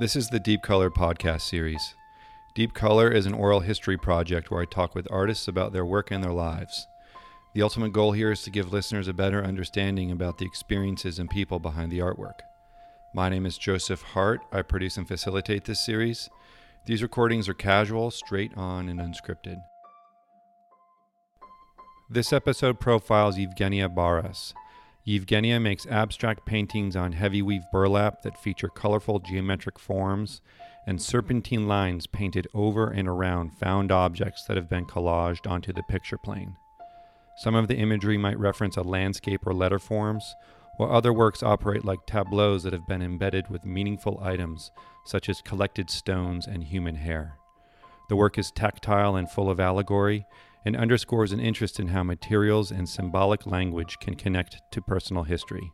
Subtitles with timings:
[0.00, 1.96] This is the Deep Color podcast series.
[2.54, 6.12] Deep Color is an oral history project where I talk with artists about their work
[6.12, 6.86] and their lives.
[7.52, 11.28] The ultimate goal here is to give listeners a better understanding about the experiences and
[11.28, 12.38] people behind the artwork.
[13.12, 14.40] My name is Joseph Hart.
[14.52, 16.30] I produce and facilitate this series.
[16.86, 19.60] These recordings are casual, straight on, and unscripted.
[22.08, 24.54] This episode profiles Evgenia Baras.
[25.08, 30.42] Evgenia makes abstract paintings on heavy weave burlap that feature colorful geometric forms
[30.86, 35.82] and serpentine lines painted over and around found objects that have been collaged onto the
[35.84, 36.54] picture plane.
[37.38, 40.34] Some of the imagery might reference a landscape or letter forms,
[40.76, 44.70] while other works operate like tableaus that have been embedded with meaningful items
[45.06, 47.38] such as collected stones and human hair.
[48.10, 50.26] The work is tactile and full of allegory,
[50.68, 55.72] and underscores an interest in how materials and symbolic language can connect to personal history.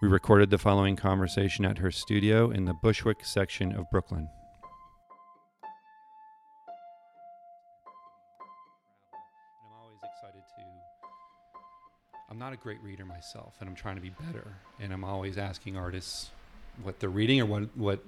[0.00, 4.28] We recorded the following conversation at her studio in the Bushwick section of Brooklyn.
[9.64, 10.62] I'm always excited to.
[12.30, 14.46] I'm not a great reader myself, and I'm trying to be better.
[14.80, 16.30] And I'm always asking artists
[16.84, 18.04] what they're reading or what what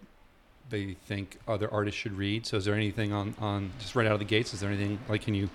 [0.71, 2.47] they think other artists should read.
[2.47, 4.55] So, is there anything on on just right out of the gates?
[4.55, 5.51] Is there anything like can you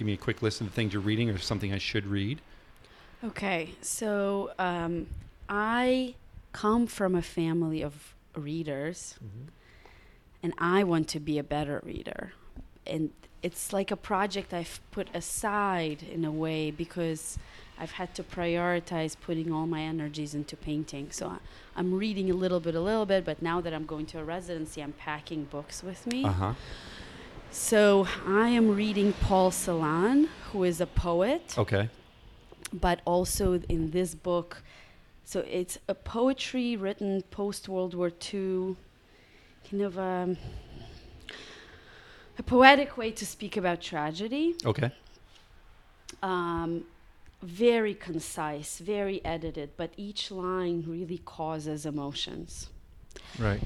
[0.00, 2.40] give me a quick list of the things you're reading or something I should read?
[3.22, 5.08] Okay, so um,
[5.46, 6.14] I
[6.52, 9.16] come from a family of readers,
[10.42, 12.32] and I want to be a better reader.
[12.86, 13.10] And
[13.42, 17.38] it's like a project I've put aside in a way because
[17.78, 21.08] I've had to prioritize putting all my energies into painting.
[21.10, 21.36] So I,
[21.76, 24.24] I'm reading a little bit, a little bit, but now that I'm going to a
[24.24, 26.24] residency, I'm packing books with me.
[26.24, 26.54] Uh huh.
[27.50, 31.88] So I am reading Paul Celan, who is a poet Okay.
[32.72, 34.62] but also in this book
[35.24, 38.76] so it's a poetry written post world war ii
[39.68, 40.36] kind of um,
[42.38, 44.90] a poetic way to speak about tragedy Okay.
[46.22, 46.84] um,
[47.42, 52.68] very concise very edited but each line really causes emotions
[53.38, 53.62] Right.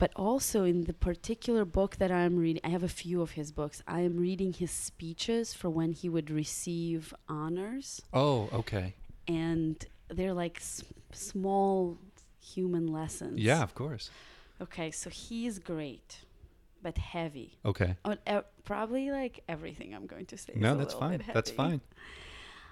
[0.00, 3.52] But also in the particular book that I'm reading, I have a few of his
[3.52, 3.82] books.
[3.86, 8.94] I am reading his speeches for when he would receive honors, Oh, okay.
[9.28, 9.76] and
[10.08, 11.98] they're like s- small
[12.52, 13.38] human lessons.
[13.38, 14.10] Yeah, of course.
[14.60, 16.08] Okay, so he's great,
[16.82, 17.58] but heavy.
[17.64, 17.96] Okay.
[18.64, 20.52] Probably like everything I'm going to say.
[20.56, 21.22] No, that's fine.
[21.32, 21.80] That's fine.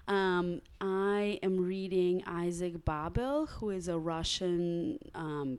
[0.08, 5.58] Um, I am reading Isaac Babel, who is a Russian um,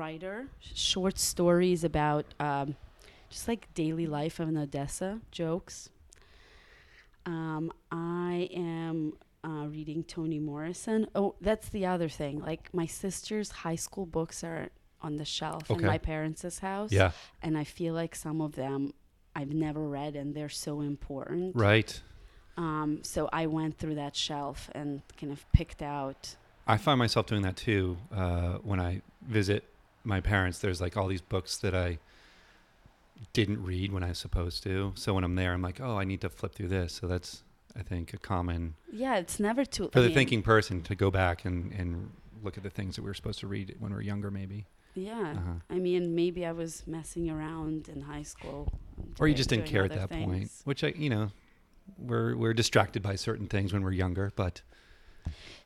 [0.00, 2.76] writer, short stories about um,
[3.28, 5.90] just like daily life in Odessa, jokes.
[7.26, 9.14] Um, I am
[9.44, 11.08] uh, reading Toni Morrison.
[11.14, 12.38] Oh, that's the other thing.
[12.40, 14.68] Like my sister's high school books are
[15.02, 15.80] on the shelf Okay.
[15.80, 17.10] in my parents' house, Yeah.
[17.42, 18.94] and I feel like some of them
[19.34, 21.56] I've never read, and they're so important.
[21.56, 22.00] Right.
[22.56, 26.36] Um, so I went through that shelf and kind of picked out.
[26.66, 29.64] I find myself doing that too uh, when I visit
[30.04, 30.58] my parents.
[30.58, 31.98] There's like all these books that I
[33.32, 34.92] didn't read when I was supposed to.
[34.96, 36.92] So when I'm there, I'm like, oh, I need to flip through this.
[36.94, 37.42] So that's,
[37.76, 39.90] I think, a common Yeah, it's never too.
[39.92, 42.10] for I the mean, thinking person to go back and, and
[42.42, 44.66] look at the things that we were supposed to read when we were younger, maybe.
[44.94, 45.52] Yeah, Uh-huh.
[45.68, 48.72] I mean, maybe I was messing around in high school,
[49.20, 51.30] Or you just didn't care at that point, which I, you know,
[51.98, 54.32] we're we're distracted by certain things when we're younger.
[54.34, 54.62] But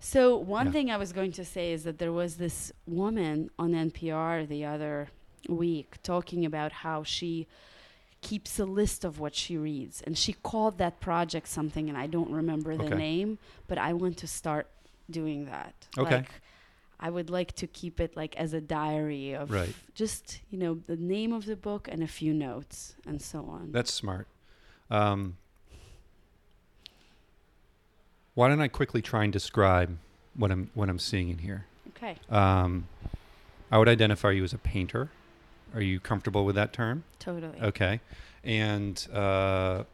[0.00, 0.72] So one Yeah.
[0.72, 4.64] thing I was going to say is that there was this woman on NPR the
[4.64, 5.08] other
[5.48, 7.46] week talking about how she
[8.20, 12.06] keeps a list of what she reads, and she called that project something, and I
[12.06, 12.96] don't remember the Okay.
[12.96, 13.38] name,
[13.68, 14.66] but I want to start
[15.10, 15.74] doing that.
[15.98, 16.16] Okay.
[16.16, 16.30] Like,
[16.98, 19.74] I would like to keep it like as a diary of Right.
[19.94, 23.72] just you know the name of the book and a few notes and so on.
[23.72, 24.26] that's smart.
[24.90, 25.36] Um,
[28.34, 29.96] why don't I quickly try and describe
[30.36, 31.66] what I'm what I'm seeing in here?
[31.96, 32.88] okay, Um,
[33.70, 35.10] I would identify you as a painter.
[35.74, 37.04] Are you comfortable with that term?
[37.18, 37.58] totally.
[37.60, 38.00] Okay.
[38.44, 39.84] And uh,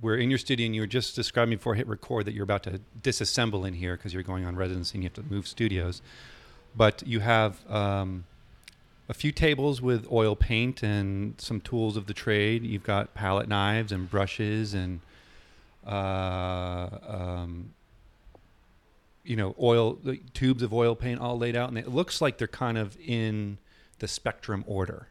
[0.00, 2.44] we're in your studio, and you were just describing before I hit record that you're
[2.44, 5.48] about to disassemble in here because you're going on residency and you have to move
[5.48, 6.00] studios.
[6.76, 8.24] But you have um,
[9.08, 12.62] a few tables with oil paint and some tools of the trade.
[12.64, 15.00] You've got palette knives and brushes and,
[15.86, 17.74] uh, um,
[19.24, 22.38] you know, oil the tubes of oil paint all laid out, and it looks like
[22.38, 23.58] they're kind of in
[23.98, 25.08] the spectrum order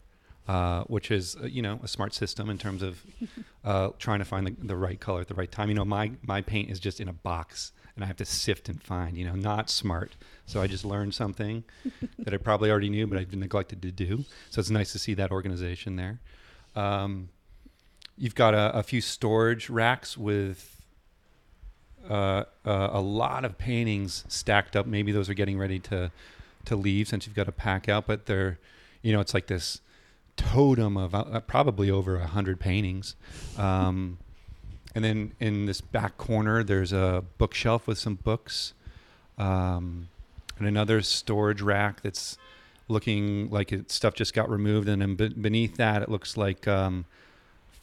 [0.48, 3.02] uh, which is uh, you know a smart system in terms of
[3.64, 5.70] uh, trying to find the, the right color at the right time.
[5.70, 8.70] You know, my my paint is just in a box and I have to sift
[8.70, 10.16] and find, you know, not smart.
[10.48, 11.64] So I just learned something
[12.20, 14.26] that I probably already knew, but I've neglected to do.
[14.50, 16.20] So it's nice to see that organization there.
[16.76, 17.30] Um,
[18.18, 20.82] you've got a, a few storage racks with
[22.10, 24.86] uh, uh, a lot of paintings stacked up.
[24.86, 26.12] Maybe those are getting ready to
[26.66, 28.58] to leave since you've got to pack out, but they're,
[29.02, 29.82] you know, it's like this
[30.38, 33.16] totem of uh, probably over a hundred paintings.
[33.58, 34.18] Um,
[34.96, 38.74] and then in this back corner, there's a bookshelf with some books,
[39.38, 40.08] um,
[40.58, 42.38] and another storage rack that's
[42.88, 44.88] looking like it, stuff just got removed.
[44.88, 47.06] And then beneath that, it looks like um,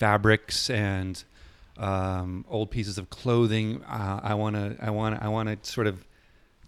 [0.00, 1.22] fabrics and
[1.76, 3.84] um, old pieces of clothing.
[3.84, 6.04] Uh, I want to, I want, I want to sort of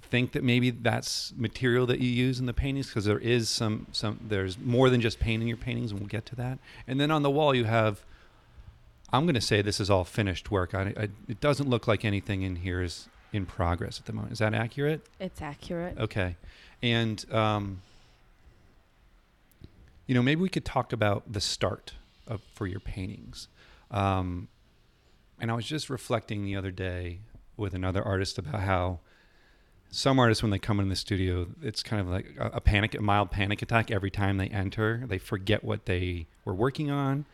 [0.03, 3.89] think that maybe that's material that you use in the paintings because there is some,
[3.91, 6.59] some, there's more than just paint in your paintings, and we'll get to that.
[6.87, 8.05] And then on the wall, you have.
[9.15, 10.75] I'm going to say this is all finished work.
[10.75, 14.33] I, I, it doesn't look like anything in here is in progress at the moment.
[14.33, 15.05] Is that accurate?
[15.21, 15.99] It's accurate.
[15.99, 16.37] Okay.
[16.83, 17.83] And, um,
[20.07, 21.93] you know, maybe we could talk about the start
[22.33, 23.49] of, for your paintings.
[23.91, 24.49] Um,
[25.41, 27.21] and I was just reflecting the other day
[27.57, 29.01] with another artist about how
[29.91, 32.95] some artists, when they come in the studio, it's kind of like a, a panic,
[32.95, 35.05] a mild panic attack every time they enter.
[35.07, 37.27] They forget what they were working on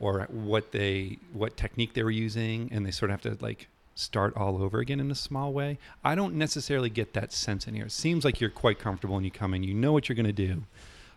[0.00, 3.68] or what they what technique they were using and they sort of have to like
[3.94, 7.74] start all over again in a small way i don't necessarily get that sense in
[7.74, 10.16] here it seems like you're quite comfortable when you come in you know what you're
[10.16, 10.62] going to do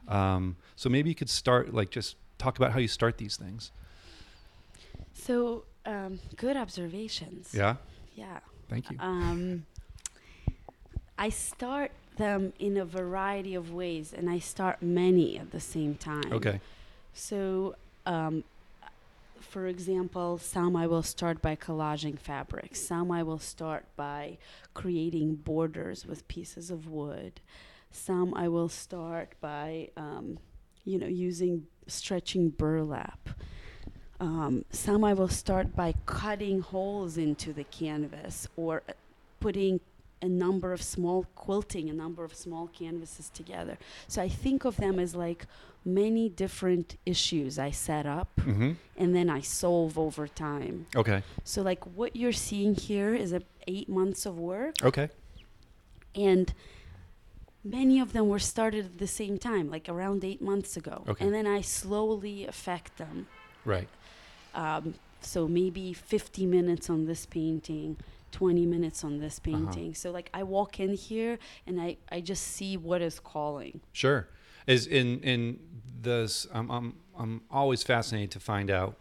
[0.08, 3.72] um, so maybe you could start like just talk about how you start these things
[5.14, 7.54] So, um, good observations.
[7.54, 7.76] yeah
[8.16, 8.40] Yeah.
[8.70, 9.66] thank you Um,
[11.18, 15.94] I start them in a variety of ways, and I start many at the same
[15.96, 16.32] time.
[16.34, 16.60] okay
[17.14, 18.44] So, um,
[19.40, 22.80] for example, some I will start by collaging fabrics.
[22.80, 24.38] Some I will start by
[24.74, 27.34] creating borders with pieces of wood.
[27.92, 30.38] Some I will start by, um,
[30.86, 33.30] you know, using stretching burlap.
[34.20, 38.94] Um, some I will start by cutting holes into the canvas or uh,
[39.40, 39.80] putting
[40.22, 43.78] a number of small quilting a number of small canvases together.
[44.08, 45.48] So I think of them as like
[45.84, 48.74] many different issues I set up mm-hmm.
[48.98, 50.86] and then I solve over time.
[50.96, 55.10] okay So like what you're seeing here is a eight months of work okay
[56.16, 56.54] and
[57.64, 61.04] many of them were started at the same time, like around eight months ago.
[61.08, 61.26] Okay.
[61.26, 63.28] And then I slowly affect them.
[63.66, 63.88] right
[64.54, 67.98] Um, so maybe 50 minutes on this painting,
[68.32, 69.52] 20 minutes on this Uh-huh.
[69.58, 69.94] painting.
[69.94, 71.38] So like I walk in here
[71.68, 73.82] and I, I just see what is calling.
[73.94, 74.28] Sure.
[74.68, 75.60] Is in in
[76.02, 78.96] this I'm I'm I'm always fascinated to find out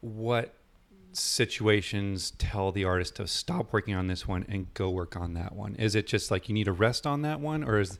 [0.00, 0.54] what
[1.12, 5.54] situations tell the artist to stop working on this one and go work on that
[5.54, 5.74] one.
[5.76, 7.98] Is it just like you need a rest on that one or is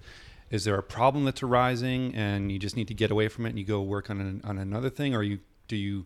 [0.50, 3.50] is there a problem that's arising and you just need to get away from it
[3.50, 6.04] and you go work on an, on another thing or you do you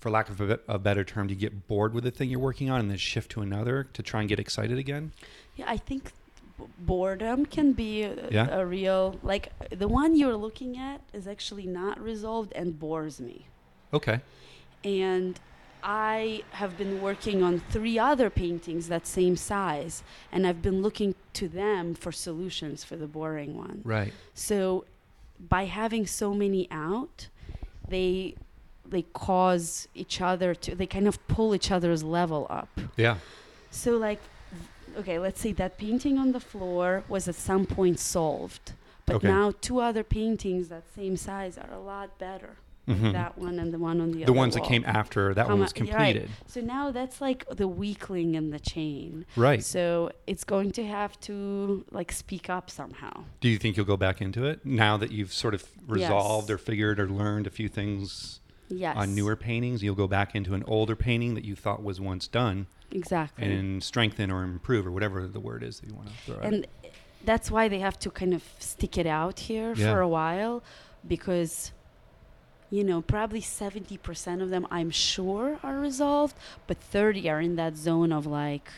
[0.00, 2.40] for lack of a, a better term do you get bored with the thing you're
[2.40, 5.12] working on and then shift to another to try and get excited again?
[5.56, 6.12] Yeah, I think
[6.78, 8.48] boredom can be a, Yeah.
[8.50, 13.46] a real, like the one you're looking at is actually not resolved and bores me.
[13.92, 14.20] Okay.
[14.84, 15.38] and
[15.82, 21.14] I have been working on three other paintings that same size, and I've been looking
[21.34, 23.82] to them for solutions for the boring one.
[23.84, 24.12] Right.
[24.34, 24.84] So,
[25.48, 27.28] by having so many out,
[27.88, 28.34] they
[28.86, 32.68] they cause each other to they kind of pull each other's level up.
[32.96, 33.16] Yeah.
[33.70, 34.20] So, like,
[34.98, 38.72] okay, let's say that painting on the floor was at some point solved,
[39.06, 39.28] but Okay.
[39.28, 42.56] now two other paintings that same size are a lot better.
[42.90, 43.12] Mhm.
[43.12, 45.48] That one and the one on the, the other The ones that came after that
[45.48, 45.90] one was yeah, right.
[45.90, 46.30] completed.
[46.46, 49.26] So now that's like the weakling in the chain.
[49.36, 49.62] Right.
[49.62, 53.24] So it's going to have to like speak up somehow.
[53.40, 56.54] Do you think you'll go back into it now that you've sort of resolved Yes.
[56.54, 58.96] or figured or learned a few things Yes.
[58.96, 59.82] on newer paintings?
[59.82, 63.44] You'll go back into an older painting that you thought was once done Exactly.
[63.52, 66.64] and strengthen or improve or whatever the word is that you want to throw and
[66.82, 66.92] it.
[67.24, 69.92] that's why they have to kind of stick it out here Yeah.
[69.92, 70.62] for a while
[71.06, 71.72] because
[72.70, 76.36] you know probably 70% of them i'm sure are resolved
[76.66, 78.70] but 30 are in that zone of like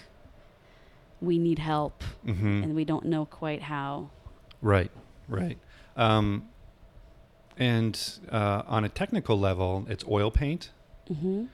[1.20, 2.62] we need help Mhm.
[2.64, 4.10] and we don't know quite how
[4.60, 4.90] Right.
[5.28, 5.58] Right.
[5.96, 6.48] Um,
[7.58, 7.98] and
[8.30, 10.70] uh, on a technical level, it's oil paint.
[11.08, 11.46] hmm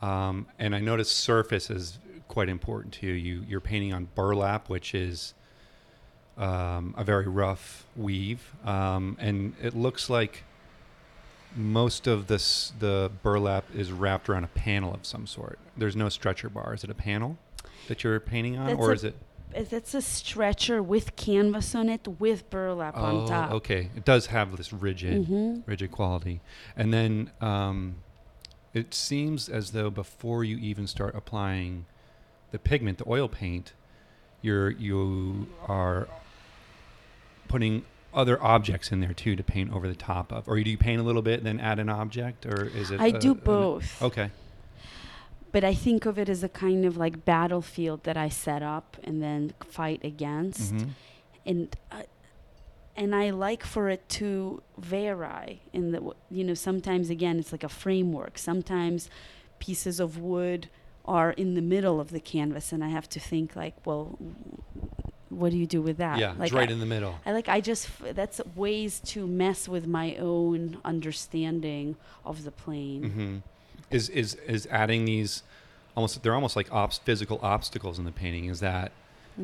[0.00, 3.12] Um, and I noticed surface is quite important to you.
[3.12, 3.44] you.
[3.48, 5.34] You're painting on burlap, which is
[6.38, 10.44] um, a very rough weave, um, and it looks like
[11.58, 15.58] most of this the burlap is wrapped around a panel of some sort.
[15.76, 16.72] There's no stretcher bar.
[16.74, 17.36] Is it a panel?
[17.88, 19.14] that you're painting on, That's or a- is it?
[19.54, 23.50] It's a stretcher with canvas on it with burlap Oh, on top.
[23.52, 23.88] okay.
[23.96, 26.42] It does have this rigid, hmm rigid quality,
[26.76, 27.96] and then um,
[28.74, 31.86] it seems as though before you even start applying
[32.50, 33.72] the pigment, the oil paint,
[34.42, 36.08] you're you are
[37.48, 37.84] putting
[38.14, 41.00] other objects in there too to paint over the top of, or do you paint
[41.00, 43.00] a little bit and then add an object, or is it?
[43.00, 44.02] I a- do an- both.
[44.02, 44.30] okay.
[45.50, 48.96] But I think of it as a kind of like battlefield that I set up
[49.02, 50.74] and then fight against.
[50.74, 50.88] Mhm.
[51.46, 52.02] and uh,
[52.96, 57.52] and I like for it to vary in the w- you know sometimes again it's
[57.52, 59.08] like a framework sometimes
[59.60, 60.68] pieces of wood
[61.06, 64.18] are in the middle of the canvas and I have to think like well
[65.30, 67.18] what do you do with that Yeah, like it's right I, in the middle.
[67.26, 73.02] I like I just that's ways to mess with my own understanding of the plane
[73.10, 75.42] hmm Is is is adding these
[75.96, 76.22] almost?
[76.22, 78.46] They're almost like obs- physical obstacles in the painting.
[78.46, 78.92] Is that?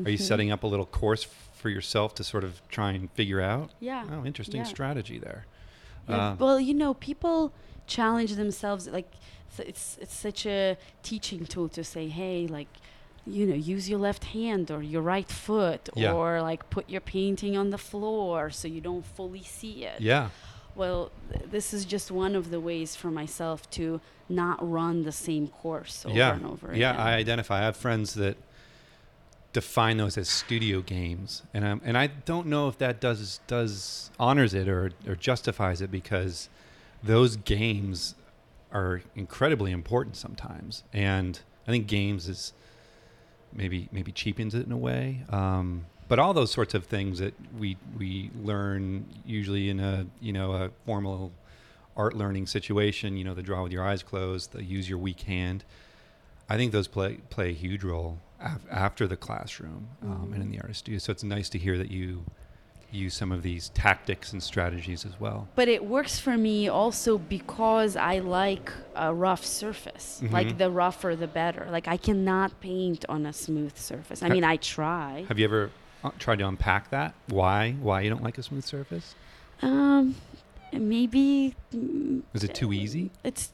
[0.03, 0.21] Are you Mhm.
[0.21, 1.23] setting up a little course
[1.53, 3.71] for yourself to sort of try and figure out?
[3.79, 4.67] yeah Oh, interesting Yeah.
[4.75, 5.45] strategy there.
[6.09, 7.51] Yeah, Uh, well, you know, people
[7.87, 8.87] challenge themselves.
[8.87, 9.11] Like,
[9.57, 12.67] it's it's such a teaching tool to say, hey, like,
[13.27, 16.13] you know, use your left hand or your right foot, Yeah.
[16.13, 20.01] or like put your painting on the floor so you don't fully see it.
[20.01, 20.29] yeah.
[20.75, 25.11] Well, th- this is just one of the ways for myself to not run the
[25.13, 26.33] same course over yeah.
[26.35, 26.91] and over yeah.
[26.91, 27.01] again.
[27.01, 27.59] I identify.
[27.61, 28.35] I have friends that
[29.53, 34.11] define those as studio games, and um, and I don't know if that does does
[34.19, 36.49] honors it or or justifies it because
[37.01, 38.15] those games
[38.73, 42.51] are incredibly important sometimes, and I think games is
[43.55, 45.23] maybe maybe cheapens it in a way.
[45.29, 50.33] Um, but all those sorts of things that we we learn usually in a you
[50.33, 51.31] know a formal
[51.97, 55.21] art learning situation, you know, the draw with your eyes closed, the use your weak
[55.21, 55.63] hand.
[56.49, 60.51] I think those play play a huge role af- after the classroom um, and in
[60.51, 60.99] the artist studio.
[60.99, 62.25] So it's nice to hear that you
[62.95, 65.47] use some of these tactics and strategies as well.
[65.55, 70.21] But it works for me also because I like a rough surface.
[70.23, 70.31] Mhm.
[70.31, 71.67] Like the rougher, the better.
[71.69, 74.23] Like I cannot paint on a smooth surface.
[74.23, 75.25] I mean, I try.
[75.27, 75.71] Have you ever
[76.03, 77.13] uh, tried to unpack that?
[77.27, 77.73] Why?
[77.81, 79.15] Why you don't like a smooth surface?
[79.61, 80.15] Um,
[80.71, 81.55] maybe
[82.33, 83.11] Is it too easy?
[83.23, 83.51] it's.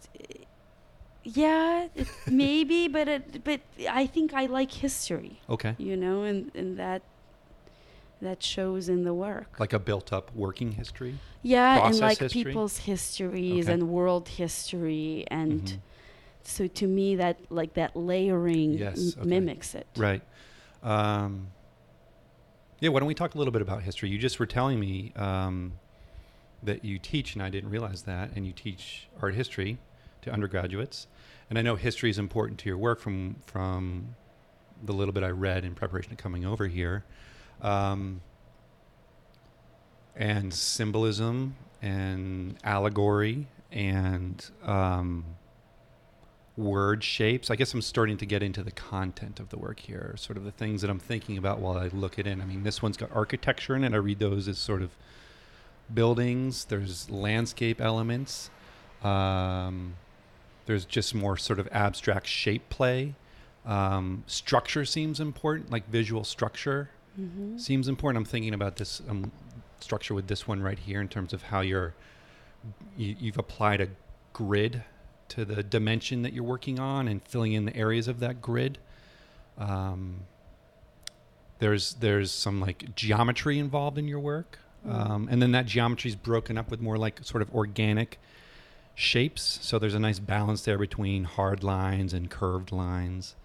[1.23, 5.75] Yeah, it, maybe, but it, but I think I like history, Okay.
[5.77, 7.03] you know, and, and that
[8.21, 9.59] that shows in the work.
[9.59, 11.17] Like a built-up working history.
[11.41, 12.43] yeah, and like history?
[12.43, 13.73] people's histories Okay.
[13.73, 15.61] and world history and.
[15.63, 15.79] Mhm.
[16.43, 19.27] So to me, that like that layering Yes, okay.
[19.29, 19.85] mimics it.
[19.95, 20.23] Right.
[20.81, 21.49] Um,
[22.79, 24.09] yeah, why don't we talk a little bit about history?
[24.09, 25.73] You just were telling me um,
[26.63, 29.77] that you teach, and I didn't realize that, and you teach art history
[30.23, 31.05] to undergraduates.
[31.47, 34.15] And I know history is important to your work from from
[34.83, 37.03] the little bit I read in preparation to coming over here.
[37.61, 38.21] Um,
[40.15, 45.25] and symbolism and allegory and um,
[46.57, 47.49] word shapes.
[47.49, 50.43] I guess I'm starting to get into the content of the work here, sort of
[50.43, 52.41] the things that I'm thinking about while I look at it in.
[52.41, 53.93] I mean, this one's got architecture in it.
[53.93, 54.91] I read those as sort of
[55.93, 56.65] buildings.
[56.65, 58.49] There's landscape elements.
[59.03, 59.95] Um,
[60.65, 63.15] there's just more sort of abstract shape play.
[63.65, 66.89] Um, structure seems important, like visual structure
[67.19, 67.57] Mm-hmm.
[67.57, 68.25] seems important.
[68.25, 69.31] I'm thinking about this um,
[69.79, 71.93] structure with this one right here in terms of how you're
[72.97, 73.87] you, you've applied a
[74.33, 74.83] grid
[75.29, 78.77] to the dimension that you're working on and filling in the areas of that grid.
[79.57, 80.21] Um,
[81.59, 86.15] there's there's some like geometry involved in your work, um, and then that geometry is
[86.15, 88.19] broken up with more like sort of organic
[88.95, 89.59] shapes.
[89.61, 93.35] So there's a nice balance there between hard lines and curved lines.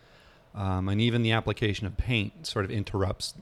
[0.55, 3.35] Um, and even the application of paint sort of interrupts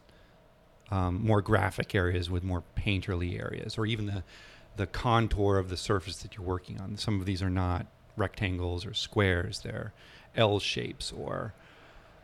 [0.90, 4.22] um, more graphic areas with more painterly areas, or even the
[4.76, 6.96] the contour of the surface that you're working on.
[6.96, 7.86] Some of these are not
[8.16, 9.92] rectangles or squares; they're
[10.36, 11.54] L shapes, or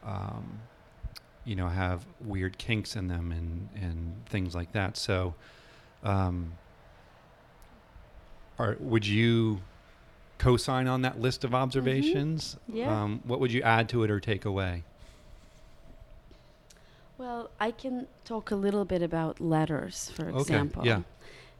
[0.04, 0.60] um,
[1.44, 4.96] you know, have weird kinks in them and and things like that.
[4.96, 5.34] So,
[6.02, 6.52] um,
[8.58, 9.60] are would you
[10.38, 12.56] co-sign on that list of observations?
[12.66, 13.02] Yeah.
[13.02, 14.84] Um, what would you add to it or take away?
[17.20, 20.86] Well, I can talk a little bit about letters, for Okay, example.
[20.86, 21.02] yeah.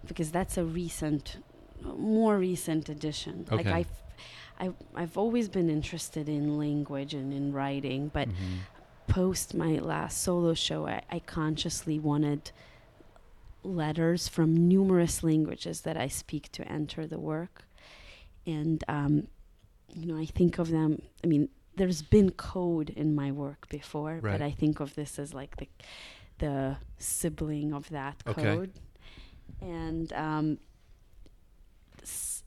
[0.09, 1.37] Because that's a recent,
[1.83, 3.45] more recent addition.
[3.53, 3.57] Okay.
[3.57, 3.93] Like I've,
[4.59, 8.61] I've, I've always been interested in language and in writing, but Mhm.
[9.07, 12.53] post my last solo show, I, I consciously wanted
[13.63, 17.65] letters from numerous languages that I speak to enter the work.
[18.47, 19.27] And, um,
[19.95, 24.15] you know, I think of them, I mean, there's been code in my work before,
[24.21, 24.33] Right.
[24.33, 25.67] but I think of this as like the
[26.45, 26.57] the
[26.99, 28.43] sibling of that Okay.
[28.43, 28.73] code,
[29.61, 30.47] and um,
[32.03, 32.43] s-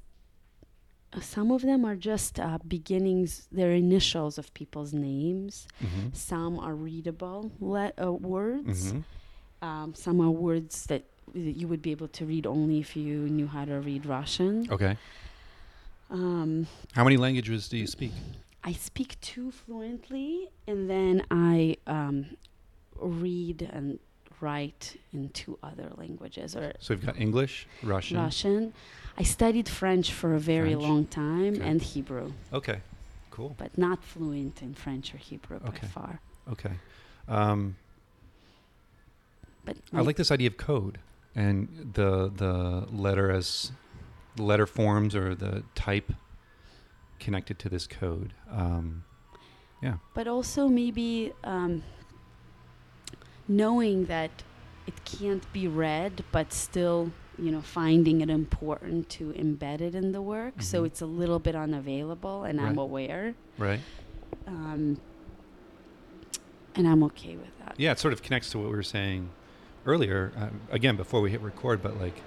[1.22, 3.48] some of them are just uh, beginnings.
[3.52, 5.68] They're initials of people's names.
[5.84, 6.08] Mm-hmm.
[6.14, 8.80] Some are readable le- uh, words.
[8.94, 9.66] Mm-hmm.
[9.68, 13.18] Um, some are words that that you would be able to read only if you
[13.38, 14.68] knew how to read Russian.
[14.76, 14.98] Okay.
[16.10, 18.12] Um, How many languages do you speak?
[18.64, 22.26] I speak two fluently, and then I um,
[23.00, 24.00] read and
[24.40, 28.18] write in two other languages or So we've got English, Russian.
[28.18, 28.74] Russian.
[29.18, 30.82] I studied French for a very French.
[30.84, 31.64] long time Okay.
[31.70, 32.82] and Hebrew, Okay.
[33.32, 33.56] Cool.
[33.58, 35.80] but not fluent in French or Hebrew Okay.
[35.82, 36.20] by far.
[36.52, 36.72] Okay.
[37.28, 37.76] Um,
[39.66, 41.00] But I like this idea of code
[41.36, 43.72] and the the letter as
[44.36, 46.12] the letter forms or the type
[47.20, 48.34] connected to this code.
[48.50, 49.04] Um,
[50.14, 51.84] but also maybe um,
[53.48, 54.32] knowing that
[54.88, 60.12] it can't be read, but still, you know, finding it important to embed it in
[60.14, 60.62] the work.
[60.62, 60.86] So Mhm.
[60.86, 63.82] it's a little bit unavailable, and I'm aware, right.
[64.48, 64.98] um,
[66.76, 67.76] and I'm okay with that.
[67.78, 69.30] Yeah, it sort of connects to what we were saying
[69.86, 70.32] earlier.
[70.38, 72.22] Uh, again, before we hit record, but like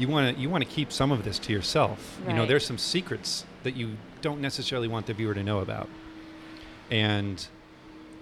[0.00, 2.18] you want to you want to keep some of this to yourself.
[2.26, 5.88] You know, there's some secrets that you don't necessarily want the viewer to know about,
[6.90, 7.46] and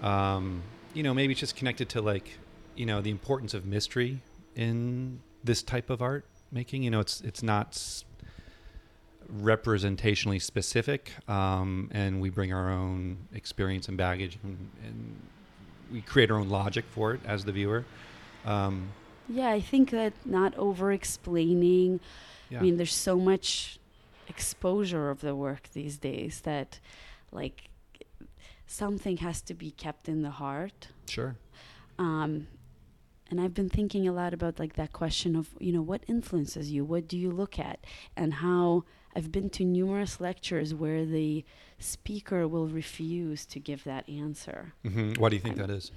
[0.01, 0.61] um,
[0.93, 2.37] you know, maybe it's just connected to like
[2.75, 4.19] you know the importance of mystery
[4.55, 6.83] in this type of art making.
[6.83, 7.67] You know, it's it's not.
[7.69, 8.03] s-
[9.31, 15.15] representationally specific um, and we bring our own experience and baggage and, and
[15.91, 17.85] we create our own logic for it as the viewer
[18.45, 18.89] um,
[19.29, 21.99] Yeah, I think that not over explaining.
[22.49, 23.79] yeah I mean, there's so much
[24.27, 26.79] exposure of the work these days that,
[27.31, 27.69] like,
[28.67, 30.89] something has to be kept in the heart.
[31.07, 31.35] sure
[31.97, 32.47] Um,
[33.29, 36.71] and I've been thinking a lot about like that question of you know what influences
[36.71, 37.77] you, what do you look at,
[38.15, 38.83] and how
[39.15, 41.43] I've been to numerous lectures where the
[41.79, 44.73] speaker will refuse to give that answer.
[44.83, 45.91] hmm why do you think I'm- that is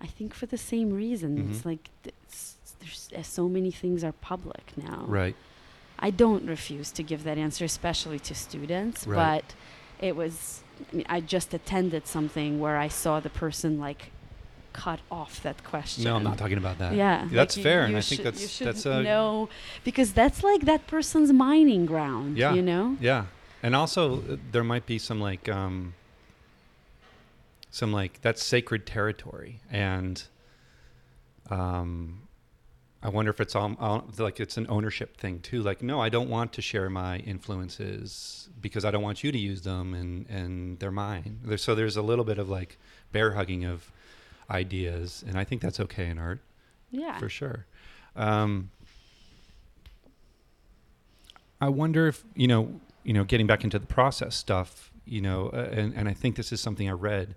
[0.00, 1.30] I think for the same reason.
[1.50, 1.64] It's Mhm.
[1.66, 5.04] like it's, there's uh, so many things are public now.
[5.06, 5.36] right
[6.00, 9.04] I don't refuse to give that answer, especially to students.
[9.04, 9.16] Right.
[9.16, 9.54] But
[10.08, 14.12] it was, I, mean, I just attended something where I saw the person like
[14.72, 16.04] cut off that question.
[16.04, 18.40] no i'm not talking about that Yeah, that's like you- fair and i think that's
[18.42, 19.48] you should that's uh, know
[19.82, 22.38] because that's like that person's mining ground.
[22.38, 22.54] Yeah.
[22.54, 22.96] you know.
[23.00, 23.24] yeah
[23.64, 25.94] and also uh, there might be some like um
[27.70, 30.24] some like that's sacred territory and
[31.50, 32.22] um
[33.00, 35.62] I wonder if it's all, all like it's an ownership thing too.
[35.62, 39.38] Like, no, I don't want to share my influences because I don't want you to
[39.38, 41.38] use them, and and they're mine.
[41.44, 42.76] There's, so there's a little bit of like
[43.12, 43.92] bear hugging of
[44.50, 46.40] ideas, and I think that's okay in art
[46.90, 47.16] Yeah.
[47.20, 47.66] for sure.
[48.16, 48.70] Um,
[51.60, 55.50] I wonder if you know, you know, getting back into the process stuff, you know,
[55.50, 57.36] uh, and and I think this is something I read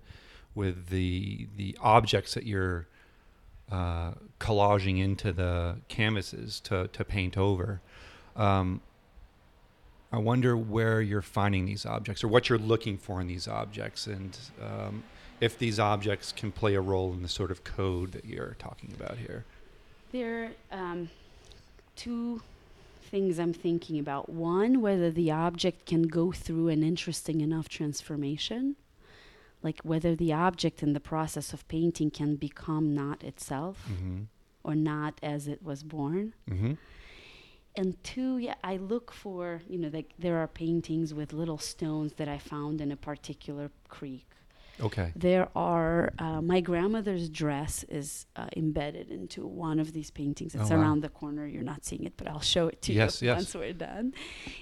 [0.54, 2.86] with the the objects that you're
[3.70, 7.80] uh, collaging into the canvases to to paint over.
[8.36, 8.80] Um,
[10.12, 14.06] I wonder where you're finding these objects or what you're looking for in these objects,
[14.06, 15.04] and um,
[15.40, 18.92] if these objects can play a role in the sort of code that you're talking
[18.94, 19.44] about here.
[20.12, 21.08] There are um,
[21.96, 22.42] two
[23.10, 24.28] things I'm thinking about.
[24.28, 28.76] One, whether the object can go through an interesting enough transformation,
[29.62, 34.22] like whether the object in the process of painting can become not itself Mm-hmm.
[34.64, 36.34] or not as it was born.
[36.50, 36.72] Mm-hmm.
[37.74, 42.12] And two, yeah, I look for, you know, like there are paintings with little stones
[42.14, 44.26] that I found in a particular creek.
[44.80, 45.12] Okay.
[45.16, 50.54] There are uh, my grandmother's dress is uh, embedded into one of these paintings.
[50.54, 50.82] It's Oh, wow.
[50.82, 51.46] around the corner.
[51.46, 53.36] You're not seeing it, but I'll show it to Yes, you yes.
[53.36, 54.12] once we're done.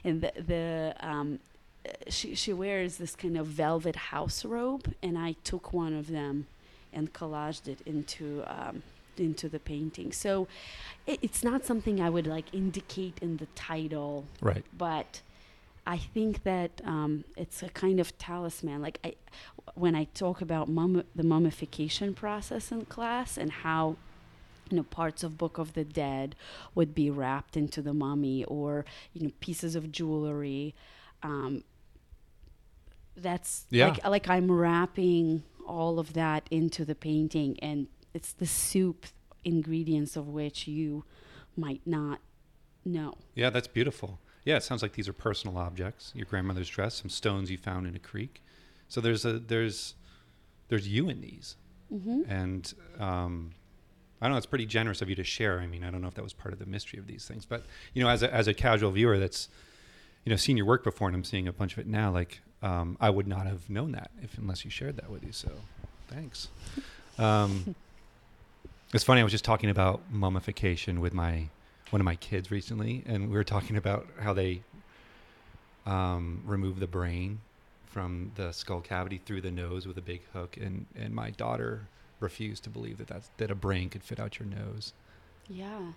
[0.04, 1.38] And the, the um,
[2.08, 6.46] she she wears this kind of velvet house robe, and I took one of them
[6.92, 8.82] and collaged it into um,
[9.16, 10.12] into the painting.
[10.12, 10.46] So
[11.06, 14.64] it, it's not something I would like indicate in the title Right.
[14.76, 15.20] but
[15.86, 18.82] I think that um, it's a kind of talisman.
[18.82, 19.14] Like I,
[19.74, 23.96] when I talk about mum- the mummification process in class and how
[24.70, 26.36] you know parts of Book of the Dead
[26.74, 30.74] would be wrapped into the mummy, or you know pieces of jewelry.
[31.22, 31.64] Um,
[33.16, 33.88] that's Yeah.
[33.88, 39.06] like like I'm wrapping all of that into the painting, and it's the soup
[39.44, 41.04] ingredients of which you
[41.56, 42.20] might not
[42.84, 43.14] know.
[43.34, 44.18] Yeah, that's beautiful.
[44.44, 46.12] yeah, it sounds like these are personal objects.
[46.14, 48.42] Your grandmother's dress, some stones you found in a creek.
[48.88, 49.94] So there's a there's
[50.68, 51.56] there's you in these,
[51.90, 53.50] hmm and um,
[54.20, 54.38] I don't know.
[54.38, 55.60] It's pretty generous of you to share.
[55.60, 57.44] I mean, I don't know if that was part of the mystery of these things,
[57.46, 59.48] but you know, as a as a casual viewer, that's
[60.24, 62.10] you know seen your work before, and I'm seeing a bunch of it now.
[62.10, 65.32] Like um, I would not have known that if unless you shared that with you.
[65.32, 65.50] So
[66.08, 66.48] thanks.
[67.18, 67.74] Um,
[68.94, 69.20] it's funny.
[69.20, 71.48] I was just talking about mummification with my
[71.90, 74.62] one of my kids recently, and we were talking about how they
[75.86, 77.40] um, remove the brain
[77.86, 81.88] from the skull cavity through the nose with a big hook, and and my daughter
[82.20, 84.92] refused to believe that that's, that a brain could fit out your nose.
[85.48, 85.92] Yeah.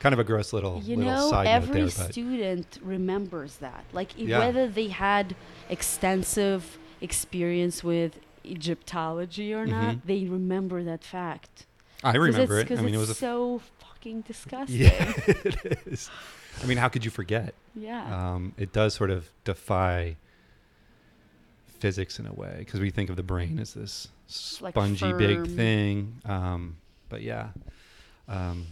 [0.00, 3.84] Kind of a gross little you little know, side every note there, student remembers that.
[3.92, 4.38] Like Yeah.
[4.40, 5.34] whether they had
[5.70, 10.00] extensive experience with Egyptology or not, Mhm.
[10.04, 11.66] they remember that fact.
[12.04, 12.70] i remember it.
[12.70, 14.82] i mean, it was so fucking disgusting.
[14.82, 16.10] yeah, it is.
[16.62, 17.54] I mean, how could you forget?
[17.74, 18.34] Yeah.
[18.34, 20.16] um, it does sort of defy
[21.80, 24.08] physics in a way because we think of the brain as this
[24.60, 26.20] Like spongy big thing.
[26.24, 26.76] Um,
[27.08, 27.48] but yeah,
[28.28, 28.66] um,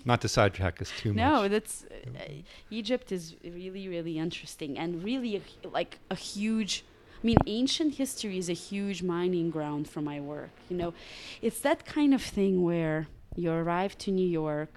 [0.04, 1.42] not to sidetrack us too no, much.
[1.42, 2.22] No, that's uh,
[2.70, 6.84] Egypt is really really interesting and really a, like a huge
[7.22, 10.50] I mean ancient history is a huge mining ground for my work.
[10.68, 10.94] You know,
[11.40, 14.74] it's that kind of thing where you arrive to New York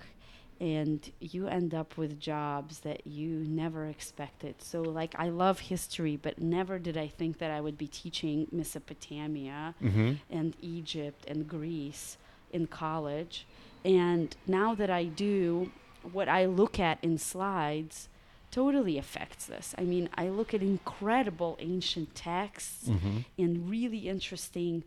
[0.59, 4.55] and you end up with jobs that you never expected.
[4.61, 8.47] So like I love history, but never did I think that I would be teaching
[8.51, 12.17] Mesopotamia hmm and Egypt and Greece
[12.51, 13.45] in college.
[13.85, 15.71] And now that I do,
[16.11, 18.09] what I look at in slides
[18.51, 19.75] totally affects this.
[19.77, 24.83] I mean, I look at incredible ancient texts hmm and really interesting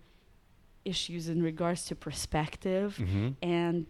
[0.84, 3.87] issues in regards to perspective hmm and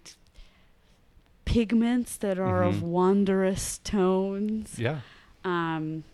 [1.45, 2.81] pigments that are of Mhm.
[2.83, 4.79] wondrous tones.
[4.79, 5.01] Yeah,
[5.45, 6.05] Um,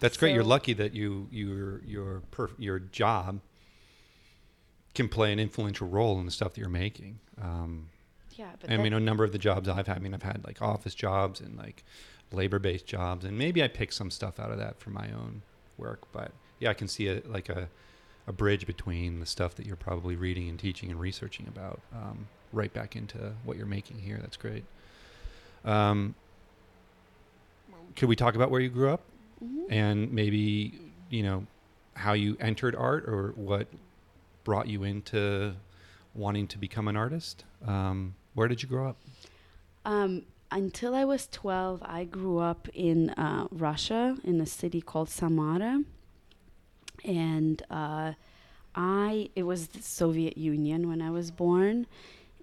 [0.00, 0.34] that's great.
[0.34, 3.40] You're lucky that you your your perf- your job
[4.94, 7.20] can play an influential role in the stuff that you're making.
[7.40, 7.88] Um,
[8.36, 9.96] yeah, but I that- mean, a number of the jobs I've had.
[9.96, 11.84] I mean, I've had like office jobs and like
[12.32, 15.42] labor-based jobs, and maybe I picked some stuff out of that for my own
[15.78, 16.00] work.
[16.12, 17.68] But yeah, I can see a like a
[18.26, 22.28] a bridge between the stuff that you're probably reading and teaching and researching about, um,
[22.52, 24.16] right back into what you're making here.
[24.20, 24.64] That's great.
[25.64, 26.14] Um,
[27.96, 29.02] could we talk about where you grew up
[29.44, 29.66] Mhm.
[29.70, 30.78] and maybe
[31.10, 31.46] you know
[31.94, 33.66] how you entered art or what
[34.44, 35.54] brought you into
[36.14, 37.44] wanting to become an artist?
[37.66, 38.96] Um, where did you grow up?
[39.84, 45.08] Um, until I was 12, I grew up in uh, Russia in a city called
[45.08, 45.82] Samara.
[47.04, 48.12] And uh,
[48.74, 51.86] I, it was the Soviet Union when I was born.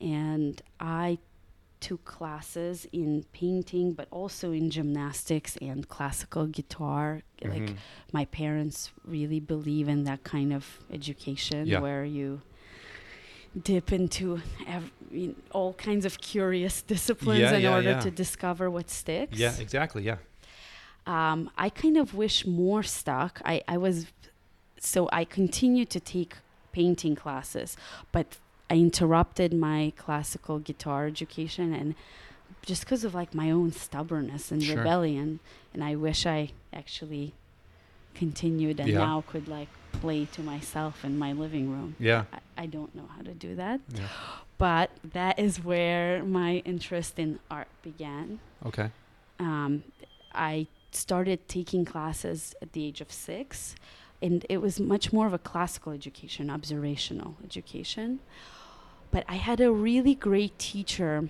[0.02, 1.20] And I
[1.80, 7.22] took classes in painting, but also in gymnastics and classical guitar.
[7.44, 7.78] Like Mhm.
[8.12, 11.80] my parents really believe in that kind of education Yeah.
[11.80, 12.42] where you
[13.64, 18.00] dip into ev- in all kinds of curious disciplines Yeah, in yeah, order yeah.
[18.02, 19.38] to discover what sticks.
[19.38, 20.04] yeah, exactly.
[20.04, 20.18] Yeah.
[21.08, 23.42] Um, I kind of wish more stuck.
[23.44, 24.08] I, I was
[24.80, 26.36] so I continued to take
[26.72, 27.76] painting classes,
[28.12, 28.38] but
[28.70, 31.96] I interrupted my classical guitar education and
[32.66, 34.78] just because of like my own stubbornness and Sure.
[34.78, 35.40] rebellion
[35.74, 37.34] and I wish I actually
[38.14, 41.96] continued and now could like play to myself in my living room.
[42.00, 42.26] Yeah.
[42.34, 44.08] I, I don't know how to do that, Yeah.
[44.58, 48.90] but that is where my interest in art began Okay.
[49.40, 49.84] um,
[50.34, 53.76] I started taking classes at the age of six,
[54.22, 58.20] and it was much more of a classical education, observational education.
[59.12, 61.30] But I had a really great teacher,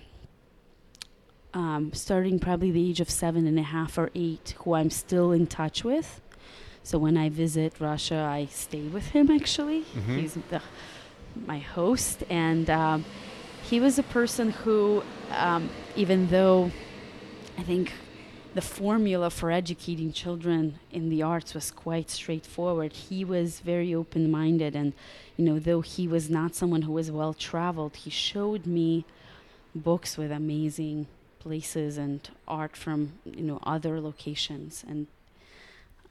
[1.54, 5.32] um, starting probably the age of seven and a half or eight, who I'm still
[5.32, 6.22] in touch with.
[6.84, 9.82] So when I visit Russia, I stay with him actually.
[9.96, 10.20] Mhm.
[10.20, 10.62] He's the,
[11.46, 13.06] my host, and um,
[13.70, 16.72] he was a person who, um, even though
[17.58, 17.92] I think
[18.56, 22.92] the formula for educating children in the arts was quite straightforward.
[22.94, 24.94] He was very open minded, and
[25.38, 29.06] you know, though he was not someone who was well traveled, he showed me
[29.76, 31.06] books with amazing
[31.40, 35.06] places and art from you know other locations, and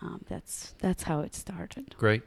[0.00, 1.94] um, that's that's how it started.
[1.98, 2.22] Great.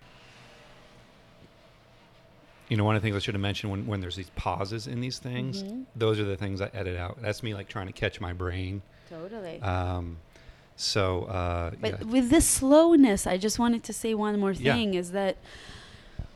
[2.70, 4.88] You know, one of the things I should have mentioned when, when there's these pauses
[4.88, 5.86] in these things, Mhm.
[5.96, 7.22] those are the things I edit out.
[7.22, 8.82] That's me like trying to catch my brain.
[9.10, 9.62] Totally.
[9.62, 10.18] Um,
[10.78, 12.06] so, uh, But yeah.
[12.08, 14.74] with this slowness, I just wanted to say one more Yeah.
[14.74, 15.36] thing is that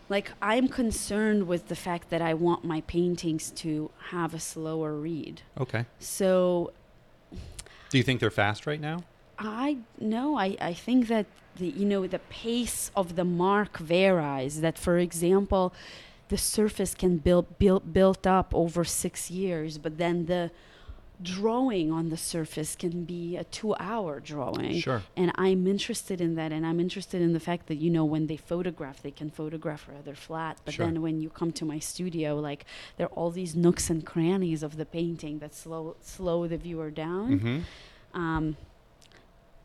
[0.10, 4.93] like I'm concerned with the fact that I want my paintings to have a slower
[4.93, 5.41] read.
[5.58, 5.86] Okay.
[6.00, 6.74] So
[7.89, 9.04] Do you think they're fast right now?
[9.38, 11.26] I no, I, I think that
[11.58, 14.62] the you know the pace of the mark varies.
[14.62, 15.74] That for example,
[16.30, 20.52] the surface can build build built up over six years, but then the
[21.21, 24.80] drawing on the surface can be a two hour drawing.
[24.80, 25.02] Sure.
[25.15, 26.52] And I'm interested in that.
[26.52, 29.88] And I'm interested in the fact that, you know, when they photograph, they can photograph
[29.88, 30.58] rather flat.
[30.65, 30.86] But Sure.
[30.86, 32.65] then when you come to my studio, like
[32.98, 36.91] there are all these nooks and crannies of the painting that slow, slow the viewer
[36.91, 37.39] down.
[37.39, 37.60] hmm
[38.13, 38.56] Um,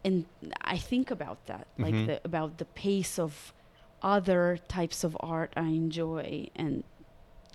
[0.04, 0.24] and
[0.62, 2.06] I think about that, like Mhm.
[2.06, 3.52] the, about the pace of
[4.02, 6.84] other types of art I enjoy and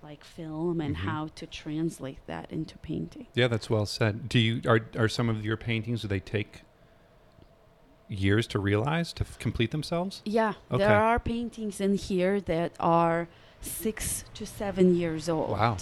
[0.02, 1.00] like film and Mhm.
[1.00, 3.26] how to translate that into painting.
[3.34, 4.28] Yeah, that's well said.
[4.28, 6.02] Do you are are some of your paintings?
[6.02, 6.62] Do they take
[8.08, 10.22] years to realize to f- complete themselves?
[10.24, 10.84] Yeah, Okay.
[10.84, 13.28] there are paintings in here that are
[13.60, 15.50] six to seven years old.
[15.50, 15.76] Wow.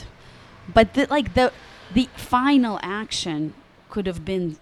[0.72, 1.52] But the, like the
[1.92, 3.52] the final action
[3.90, 4.56] could have been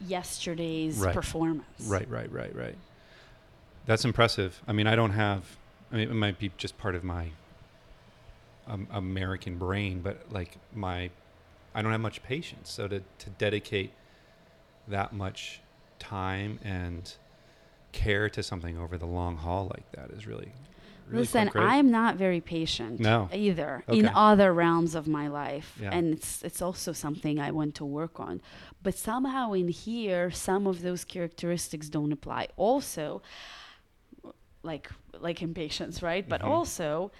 [0.00, 1.14] yesterday's Right.
[1.14, 1.64] performance.
[1.86, 2.76] Right, right, right, right.
[3.86, 4.60] That's impressive.
[4.66, 5.56] I mean, I don't have.
[5.92, 7.30] I mean, it might be just part of my
[8.66, 11.10] um, American brain, but like my,
[11.74, 12.70] I don't have much patience.
[12.70, 13.92] So to to dedicate
[14.88, 15.60] that much
[15.98, 17.12] time and
[17.92, 20.52] care to something over the long haul like that is really,
[21.08, 21.50] really Listen.
[21.54, 23.28] I'm not very patient No.
[23.32, 25.90] either in other realms of my life, Yeah.
[25.92, 28.40] and it's it's also something I want to work on.
[28.82, 32.48] But somehow in here, some of those characteristics don't apply.
[32.56, 33.22] Also,
[34.62, 34.90] like
[35.20, 36.28] like impatience, right?
[36.28, 36.48] But Mhm.
[36.48, 37.10] also,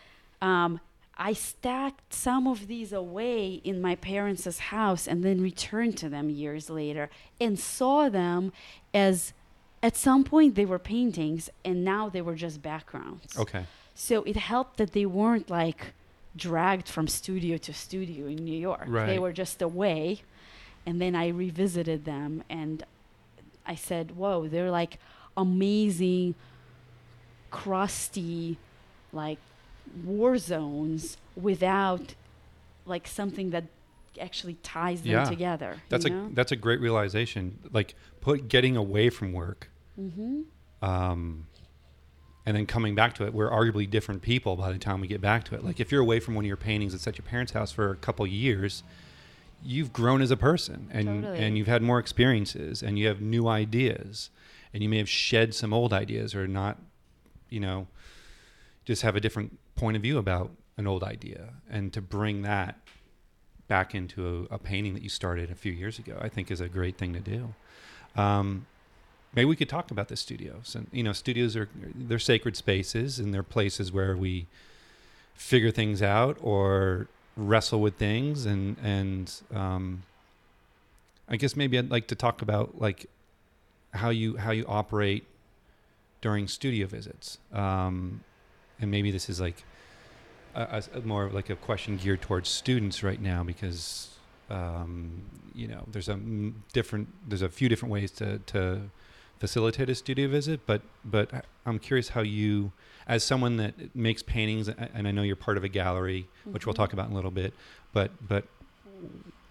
[0.43, 0.81] um,
[1.19, 6.29] I stacked some of these away in my parents' house and then returned to them
[6.29, 7.09] years later
[7.41, 8.53] and saw them
[8.93, 9.33] as
[9.89, 13.31] at some point they were paintings and now they were just backgrounds.
[13.45, 13.65] okay.
[13.95, 15.81] So it helped that they weren't like
[16.47, 18.85] dragged from studio to studio in New York.
[18.87, 19.07] Right.
[19.11, 20.03] They were just away.
[20.87, 22.77] And then I revisited them and
[23.67, 24.99] I said, whoa, they're like
[25.37, 26.35] amazing,
[27.51, 28.59] crusty,
[29.13, 29.39] like
[30.05, 31.17] war zones
[31.49, 32.15] without
[32.85, 33.65] like something that
[34.21, 35.25] actually ties them Yeah.
[35.25, 35.73] together.
[35.89, 36.31] That's a know?
[36.33, 37.59] that's a great realization.
[37.73, 40.43] Like put getting away from work, mm-hmm.
[40.83, 41.47] um,
[42.45, 43.35] and then coming back to it.
[43.35, 45.65] We're arguably different people by the time we get back to it.
[45.65, 47.91] Like if you're away from one of your paintings that's at your parents' house for
[47.91, 48.83] a couple years,
[49.63, 51.39] you've grown as a person, and Totally.
[51.45, 54.31] and you've had more experiences, and you have new ideas,
[54.73, 56.79] and you may have shed some old ideas or not,
[57.49, 57.87] you know,
[58.85, 62.79] just have a different point of view about an old idea, and to bring that
[63.67, 66.61] back into a, a painting that you started a few years ago, I think is
[66.61, 67.55] a great thing to do.
[68.15, 68.67] Um,
[69.35, 70.75] maybe we could talk about the studios.
[70.75, 74.47] And you know, studios are they're sacred spaces, and they're places where we
[75.35, 78.47] figure things out or wrestle with things.
[78.47, 80.03] And and um,
[81.29, 83.07] I guess maybe I'd like to talk about like
[83.93, 85.25] how you how you operate
[86.21, 87.39] during studio visits.
[87.53, 88.21] Um,
[88.81, 89.65] and maybe this is like
[90.55, 94.11] a, a, more of like a question geared towards students right now because
[94.51, 95.23] um,
[95.55, 96.19] you know there's a
[96.73, 98.83] different there's a few different ways to to
[99.39, 101.31] facilitate a studio visit but but
[101.67, 102.73] I'm curious how you
[103.07, 106.73] as someone that makes paintings and I know you're part of a gallery which we'll
[106.75, 106.77] Mhm.
[106.79, 107.53] talk about in a little bit
[107.93, 108.45] but but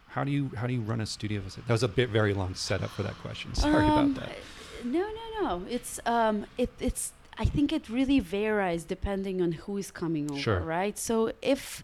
[0.08, 2.34] how do you how do you run a studio visit that was a bit very
[2.34, 4.36] long setup for that question sorry Um, about that
[4.84, 5.66] No, no, no.
[5.70, 7.12] It's um, it, it's.
[7.44, 10.60] I think it really varies depending on who is coming over, Sure.
[10.60, 10.96] right?
[10.98, 11.84] So if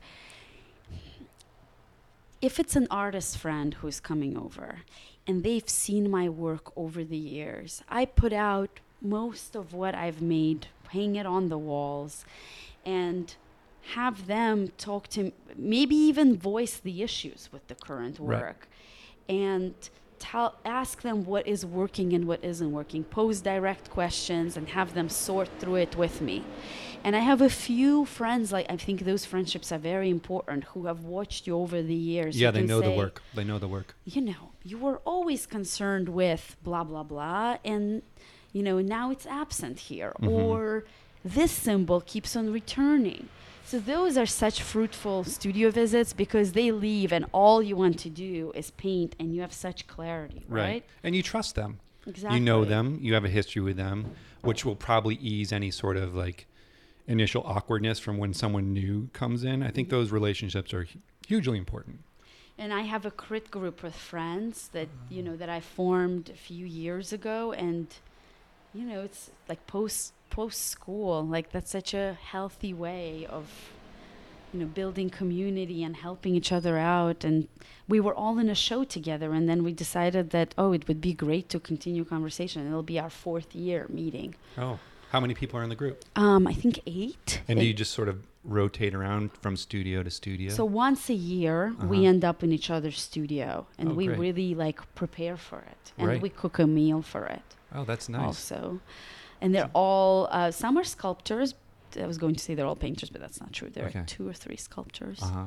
[2.42, 4.80] if it's an artist friend who's coming over,
[5.32, 10.22] and they've seen my work over the years, I put out most of what I've
[10.22, 12.26] made, hang it on the walls,
[12.86, 13.34] and
[13.96, 18.42] have them talk to maybe even voice the issues with the current Right.
[18.42, 18.68] work
[19.30, 19.74] and
[20.30, 23.02] tell ask them what is working and what isn't working.
[23.04, 26.38] Pose direct questions and have them sort through it with me.
[27.04, 30.82] And i have a few friends like i think those friendships are very important who
[30.90, 32.34] have watched you over the years.
[32.44, 33.16] Yeah they know the work.
[33.38, 33.90] They know the work.
[34.16, 38.04] You know, you were always concerned with blah, blah, blah, and,
[38.56, 40.30] you know, now it's absent here, Mhm.
[40.38, 40.58] or
[41.38, 43.24] this symbol keeps on returning.
[43.72, 48.10] So those are such fruitful studio visits because they leave and all you want to
[48.10, 50.84] do is paint and you have such clarity, right?
[51.04, 52.38] and you trust them Exactly.
[52.38, 53.98] you know them you have a history with them
[54.42, 56.48] which will probably ease any sort of like
[57.08, 59.98] initial awkwardness from when someone new comes in i think Mm-hmm.
[59.98, 60.86] those relationships are
[61.28, 62.00] hugely important
[62.58, 66.40] And I have a crit group with friends that you know that I formed a
[66.50, 67.88] few years ago, and
[68.78, 71.26] you know it's like post post school.
[71.36, 73.46] Like that's such a healthy way of
[74.54, 77.24] you know, building community and helping each other out.
[77.24, 77.48] And
[77.88, 79.32] we were all in a show together.
[79.32, 82.68] And then we decided that, oh, it would be great to continue conversation.
[82.68, 84.36] It'll be our fourth year meeting.
[84.58, 84.78] Oh,
[85.14, 86.04] how many people are in the group?
[86.18, 87.42] Um, I think eight.
[87.48, 90.50] And do you just sort of rotate around from studio to studio?
[90.52, 92.08] So once a year, we Uh-huh.
[92.12, 94.20] end up in each other's studio, and Oh, we great.
[94.20, 96.22] really like prepare for it, and Right.
[96.22, 98.26] we cook a meal for it oh, that's nice.
[98.26, 98.80] also.
[99.42, 101.56] And they're all uh, some are sculptors.
[102.00, 103.70] I was going to say they're all painters, but that's not true.
[103.70, 104.00] There Okay.
[104.00, 105.20] are two or three sculptors.
[105.22, 105.46] Uh huh.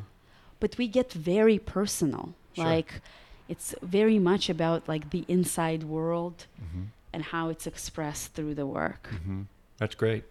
[0.60, 2.34] But we get very personal.
[2.54, 2.64] Sure.
[2.64, 3.00] Like
[3.48, 8.66] it's very much about like the inside world hmm and how it's expressed through the
[8.66, 9.06] work.
[9.24, 9.42] hmm
[9.78, 10.24] That's great.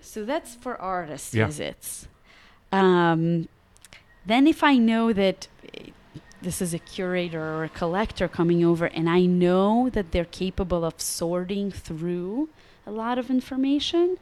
[0.00, 1.46] So that's for artist Yeah.
[1.46, 2.06] visits.
[2.70, 3.48] Um,
[4.24, 5.90] then, if I know that eh,
[6.40, 10.84] this is a curator or a collector coming over, and I know that they're capable
[10.84, 12.48] of sorting through
[12.88, 14.16] a lot of information,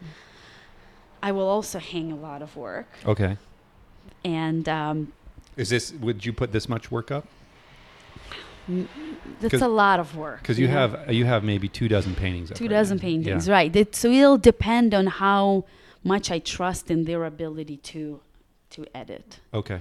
[1.23, 2.89] I will also hang a lot of work.
[3.07, 3.37] Okay.
[4.25, 5.13] And um,
[5.57, 5.93] Is this?
[5.93, 7.27] Would you put this much work up?
[9.41, 10.41] That's a lot of work.
[10.43, 10.73] Because you know?
[10.89, 12.51] have you have maybe two dozen paintings.
[12.51, 13.03] two right dozen now.
[13.03, 13.53] paintings, Yeah.
[13.55, 13.77] right?
[13.77, 15.65] It, so it'll depend on how
[16.03, 18.21] much I trust in their ability to
[18.71, 19.39] to edit.
[19.55, 19.81] Okay.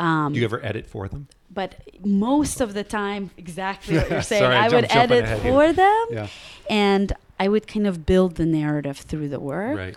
[0.00, 1.28] Um, Do you ever edit for them?
[1.48, 5.38] but most of the time exactly what you're saying Sorry, I i would edit here.
[5.52, 6.26] for them Yeah.
[6.68, 9.96] and i would kind of build the narrative through the work Right.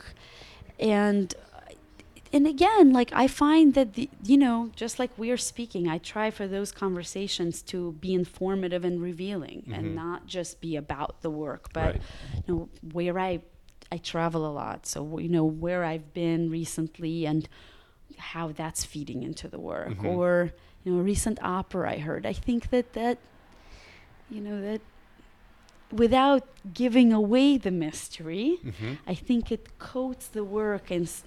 [0.79, 1.33] and
[2.31, 5.97] and again like i find that the you know just like we are speaking i
[5.97, 9.77] try for those conversations to be informative and revealing Mhm.
[9.77, 12.01] and not just be about the work but Right.
[12.47, 13.39] you know where i
[13.91, 17.49] i travel a lot so you know where i've been recently and
[18.17, 20.05] how that's feeding into the work Mhm.
[20.05, 23.17] or you know a recent opera i heard i think that that
[24.29, 24.81] you know that
[25.91, 31.23] without giving away the mystery hmm i think it coats the work and s-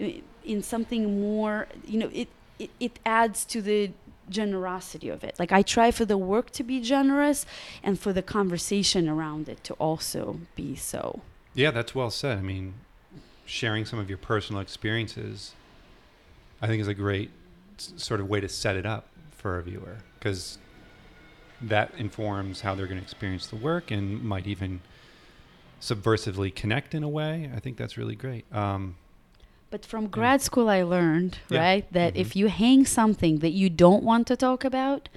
[0.00, 3.90] i- in something more you know it, it it adds to the
[4.28, 5.34] generosity of it.
[5.38, 7.46] Like i try for the work to be generous
[7.82, 11.20] and for the conversation around it to also be so.
[11.54, 12.36] Yeah, that's well said.
[12.38, 12.74] I mean,
[13.44, 15.54] sharing some of your personal experiences,
[16.60, 17.30] I think, is a great
[17.78, 19.98] s- sort of way to set it up for a viewer.
[20.18, 20.58] Because
[21.60, 24.80] that informs how they're going to experience the work and might even
[25.80, 27.50] subversively connect in a way.
[27.54, 28.44] I think that's really great.
[28.52, 28.96] Um,
[29.70, 31.60] But from grad school, I learned Yeah.
[31.60, 32.20] right that Mhm.
[32.20, 35.08] if you hang something that you don't want to talk about,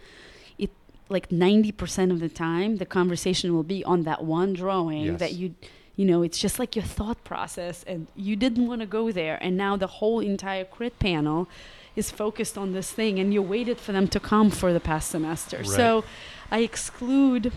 [0.57, 0.71] it
[1.07, 5.19] like ninety percent of the time the conversation will be on that one drawing Yes.
[5.19, 5.53] that you,
[5.95, 9.37] you know, it's just like your thought process, and you didn't want to go there,
[9.41, 11.47] and now the whole entire crit panel
[11.95, 15.11] is focused on this thing, and you waited for them to come for the past
[15.11, 15.57] semester.
[15.57, 15.67] Right.
[15.67, 16.03] So,
[16.51, 17.51] I exclude.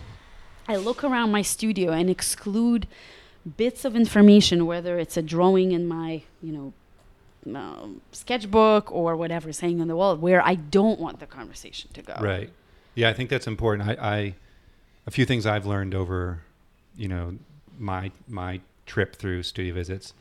[0.68, 2.86] I look around my studio and exclude
[3.56, 6.72] bits of information, whether it's a drawing in my, you know,
[7.54, 11.90] um, sketchbook or whatever is hanging on the wall, where I don't want the conversation
[11.94, 12.14] to go.
[12.20, 12.50] Right.
[12.94, 13.88] Yeah, I think that's important.
[13.88, 14.34] I, I
[15.06, 16.42] a few things I've learned over,
[16.96, 17.38] you know,
[17.78, 20.14] my my trip through studio visits.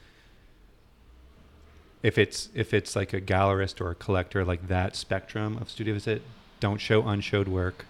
[2.03, 5.93] If it's if it's like a gallerist or a collector, like that spectrum of studio
[5.93, 6.21] visit,
[6.59, 7.85] don't show unshowed work.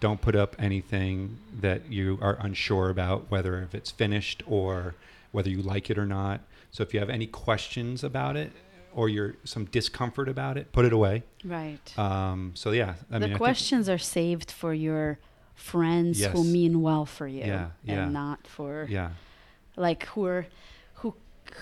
[0.00, 4.94] Don't put up anything that you are unsure about, whether if it's finished or
[5.32, 6.40] whether you like it or not.
[6.70, 8.52] So if you have any questions about it
[8.94, 11.22] or you're some discomfort about it, put it away.
[11.44, 11.98] Right.
[11.98, 15.18] Um, so yeah, I the mean, questions are saved for your
[15.54, 18.04] friends who mean well for you, Yeah, yeah.
[18.04, 19.10] and not for yeah,
[19.76, 20.46] like who are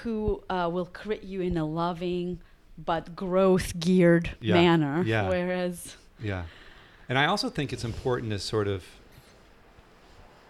[0.02, 2.40] who uh, will crit you in a loving
[2.78, 5.02] but growth geared Yeah, manner.
[5.04, 5.28] yeah.
[5.28, 6.44] Whereas yeah,
[7.08, 8.84] and I also think it's important to sort of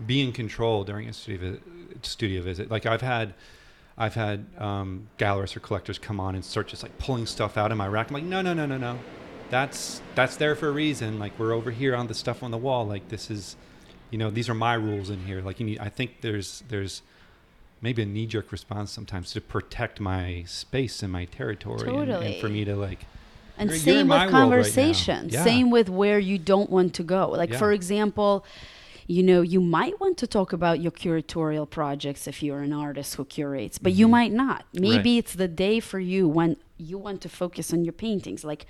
[0.05, 1.63] be in control during a studio visit,
[2.03, 2.71] studio visit.
[2.71, 3.35] Like I've had,
[3.97, 7.73] I've had um, gallerists or collectors come on and start just like pulling stuff out
[7.73, 8.11] of my rack.
[8.11, 8.99] I'm like, no, no, no, no, no,
[9.51, 11.19] that's that's there for a reason.
[11.19, 12.87] Like we're over here on the stuff on the wall.
[12.87, 13.57] Like this is,
[14.11, 15.41] you know, these are my rules in here.
[15.41, 15.79] Like you need.
[15.79, 17.03] I think there's there's
[17.87, 22.09] maybe a knee jerk response sometimes to protect my space and my territory, and- and,
[22.11, 22.41] Totally.
[22.41, 23.01] for me to like.
[23.59, 24.67] and You're- you're same with world right
[25.33, 25.45] Yeah.
[25.45, 27.23] Same with where you don't want to go.
[27.43, 27.59] Like Yeah.
[27.59, 28.45] for example,
[29.07, 33.15] you know, you might want to talk about your curatorial projects if you're an artist
[33.15, 34.11] who curates, but you Mhm.
[34.19, 34.67] might not.
[34.75, 35.21] Maybe Right.
[35.21, 38.43] it's the day for you when you want to focus on your paintings.
[38.45, 38.67] Like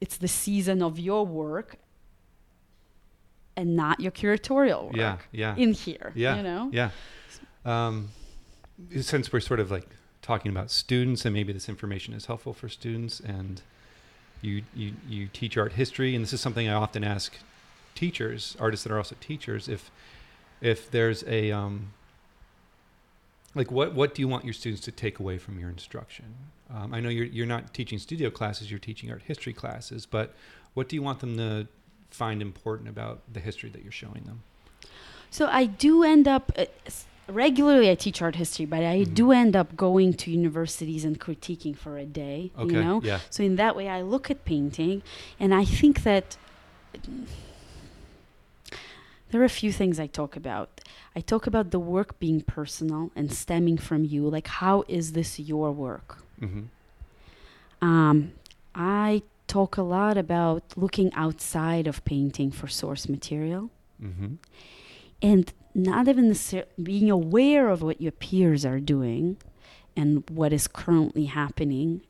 [0.00, 1.68] it's the season of your work
[3.56, 5.56] and not your curatorial work Yeah, yeah.
[5.56, 6.12] in here.
[6.14, 6.70] Yeah, You know?
[6.72, 6.90] Yeah.
[7.64, 8.08] Um,
[9.00, 9.86] since we're sort of like
[10.22, 13.62] talking about students, and maybe this information is helpful for students, and
[14.40, 17.34] you you you teach art history, and this is something I often ask
[17.94, 19.90] teachers, artists that are also teachers, if
[20.60, 21.92] if there's a um,
[23.54, 26.26] like what what do you want your students to take away from your instruction?
[26.70, 30.34] Um, I know you're you're not teaching studio classes, you're teaching art history classes, but
[30.74, 31.66] what do you want them to
[32.10, 34.42] find important about the history that you're showing them?
[35.30, 36.66] So I do end up uh,
[37.28, 37.90] regularly.
[37.90, 39.14] I teach art history, but I Mhm.
[39.14, 42.50] do end up going to universities and critiquing for a day.
[42.58, 45.02] Okay, You know, yeah, so in that way, I look at painting,
[45.40, 46.36] and I think that
[49.30, 50.80] there are a few things I talk about.
[51.16, 54.28] I talk about the work being personal and stemming from you.
[54.28, 56.18] Like, how is this your work?
[56.40, 56.64] Mm-hmm.
[57.86, 58.32] Um,
[58.74, 63.70] I talk a lot about looking outside of painting for source material
[64.02, 64.34] Mm-hmm.
[65.20, 66.34] and not even
[66.82, 69.36] being aware of what your peers are doing
[69.96, 72.02] and what is currently happening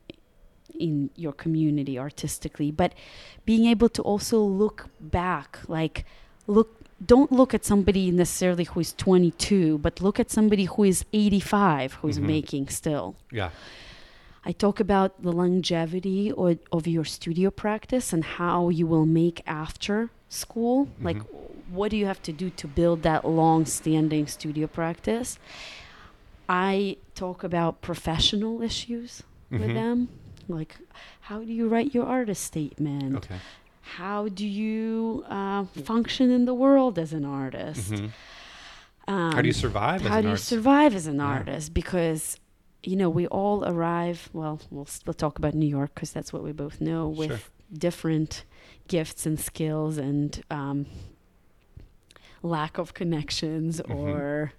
[0.79, 2.93] in your community artistically but
[3.45, 6.03] being able to also look back like
[6.47, 11.05] look don't look at somebody necessarily who is 22 but look at somebody who is
[11.13, 12.23] 85 who's Mhm.
[12.23, 13.49] making still yeah,
[14.45, 19.41] I talk about the longevity or, of your studio practice and how you will make
[19.47, 20.89] after school.
[21.01, 21.27] Like, Mhm.
[21.73, 25.37] What do you have to do to build that long standing studio practice?
[26.47, 29.73] I talk about professional issues with Mhm.
[29.73, 30.09] them.
[30.47, 30.77] Like,
[31.21, 33.15] how do you write your artist statement?
[33.17, 33.39] okay,
[33.97, 37.89] How do you uh, function in the world as an artist?
[37.99, 38.07] hmm
[39.05, 40.01] Um, how do you survive?
[40.01, 40.47] as how an do you artist?
[40.47, 41.25] survive as an Yeah.
[41.35, 42.37] artist because
[42.83, 46.41] you know we all arrive well we'll still talk about new york because that's what
[46.43, 47.39] we both know with Sure.
[47.87, 48.45] different
[48.87, 50.85] gifts and skills and um,
[52.43, 53.95] lack of connections Mhm.
[53.95, 54.53] or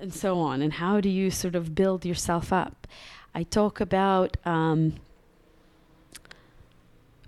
[0.00, 2.86] and so on and how do you sort of build yourself up
[3.34, 4.94] i talk about um,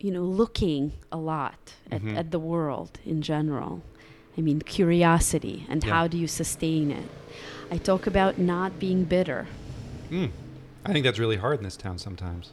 [0.01, 2.17] you know looking a lot at, Mhm.
[2.17, 3.83] at the world in general
[4.37, 5.91] i mean curiosity and Yeah.
[5.95, 7.09] how do you sustain it
[7.71, 9.47] i talk about not being bitter
[10.11, 10.31] Mm.
[10.87, 12.53] I think that's really hard in this town sometimes.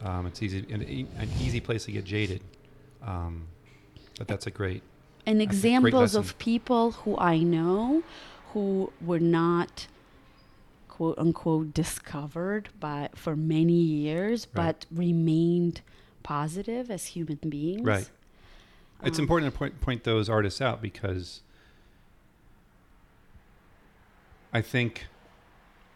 [0.00, 0.80] Um, it's easy an,
[1.18, 2.40] an easy place to get jaded,
[3.02, 3.48] um,
[4.16, 4.82] but that's a great.
[5.26, 8.02] And That's examples of people who I know
[8.52, 9.86] who were not
[10.88, 14.66] quote unquote discovered by for many years Right.
[14.66, 15.80] but remained
[16.22, 17.82] positive as human beings.
[17.82, 18.08] Right.
[19.02, 21.40] It's Um, important to point point those artists out because
[24.52, 25.06] I think,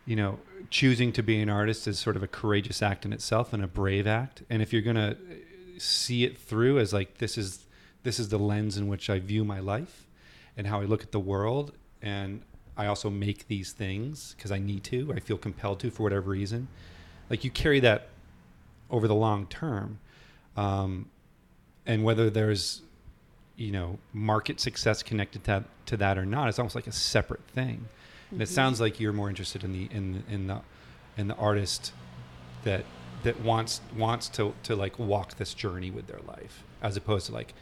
[0.06, 0.38] you know,
[0.70, 3.66] choosing to be an artist is sort of a courageous act in itself and a
[3.66, 4.42] brave act.
[4.48, 5.16] And if you're gonna
[5.76, 7.63] see it through as like this is
[8.04, 10.06] this is the lens in which I view my life
[10.56, 12.42] and how I look at the world, and
[12.76, 15.12] I also make these things because I need to.
[15.14, 16.68] I feel compelled to for whatever reason.
[17.28, 18.08] Like you carry that
[18.90, 19.98] over the long term,
[20.56, 21.06] um,
[21.86, 22.82] and whether there's
[23.56, 26.92] you know market success connected to that, to that or not, it's almost like a
[26.92, 27.88] separate thing.
[28.30, 28.52] And it Mhm.
[28.52, 30.60] sounds like you're more interested in the in in the
[31.16, 31.92] in the artist
[32.64, 32.84] that
[33.22, 37.32] that wants wants to to like walk this journey with their life, as opposed to
[37.32, 37.54] like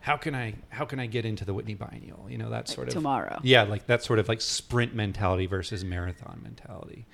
[0.00, 2.26] how can I how can I get into the Whitney Biennial?
[2.28, 3.38] You know that Like sort of tomorrow.
[3.42, 7.04] yeah, like that sort of like sprint mentality versus marathon mentality.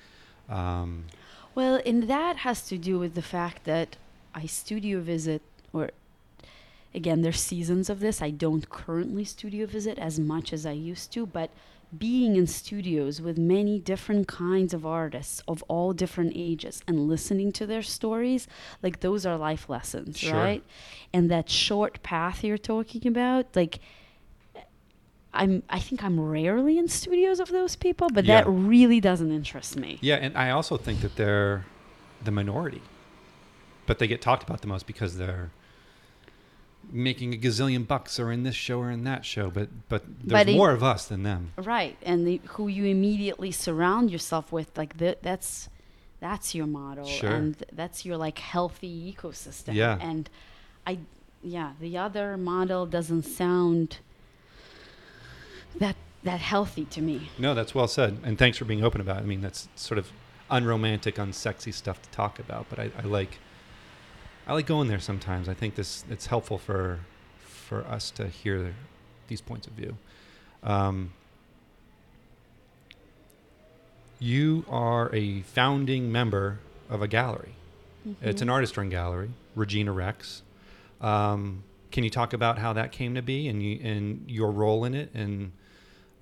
[0.49, 1.05] Um,
[1.55, 3.97] Well, and that has to do with the fact that
[4.33, 5.41] I studio visit,
[5.73, 5.89] or
[6.93, 8.21] again, there's seasons of this.
[8.21, 11.49] I don't currently studio visit as much as I used to, but
[11.97, 17.51] being in studios with many different kinds of artists of all different ages and listening
[17.53, 18.47] to their stories,
[18.83, 20.33] like those are life lessons, Sure.
[20.33, 20.63] right?
[21.13, 23.79] And that short path you're talking about, like.
[25.33, 28.41] I'm I think I'm rarely in studios of those people, but Yeah.
[28.41, 29.99] that really doesn't interest me.
[30.01, 31.65] yeah, and I also think that they're
[32.23, 32.81] the minority,
[33.85, 35.51] but they get talked about the most because they're
[36.91, 39.49] making a gazillion bucks or in this show or in that show.
[39.49, 41.51] But but there's But it- more of us than them.
[41.57, 45.69] Right, and the, who you immediately surround yourself with, like the, that's
[46.19, 47.29] that's your model, Sure.
[47.31, 49.73] and that's your like healthy ecosystem.
[49.75, 49.97] Yeah.
[50.01, 50.29] and
[50.85, 50.99] I,
[51.43, 53.99] yeah, the other model doesn't sound
[55.79, 57.29] that that healthy to me.
[57.37, 59.21] No, that's well said, and thanks for being open about it.
[59.21, 60.11] I mean, that's sort of
[60.49, 63.37] unromantic, unsexy stuff to talk about, but I, I like
[64.47, 65.49] I like going there sometimes.
[65.49, 66.99] I think this it's helpful for
[67.41, 68.73] for us to hear
[69.27, 69.97] these points of view.
[70.63, 71.11] Um,
[74.19, 77.55] you are a founding member of a gallery.
[78.21, 80.41] It's an artist-run gallery, Regina Rex.
[81.01, 84.85] Um, can you talk about how that came to be and you, and your role
[84.85, 85.51] in it and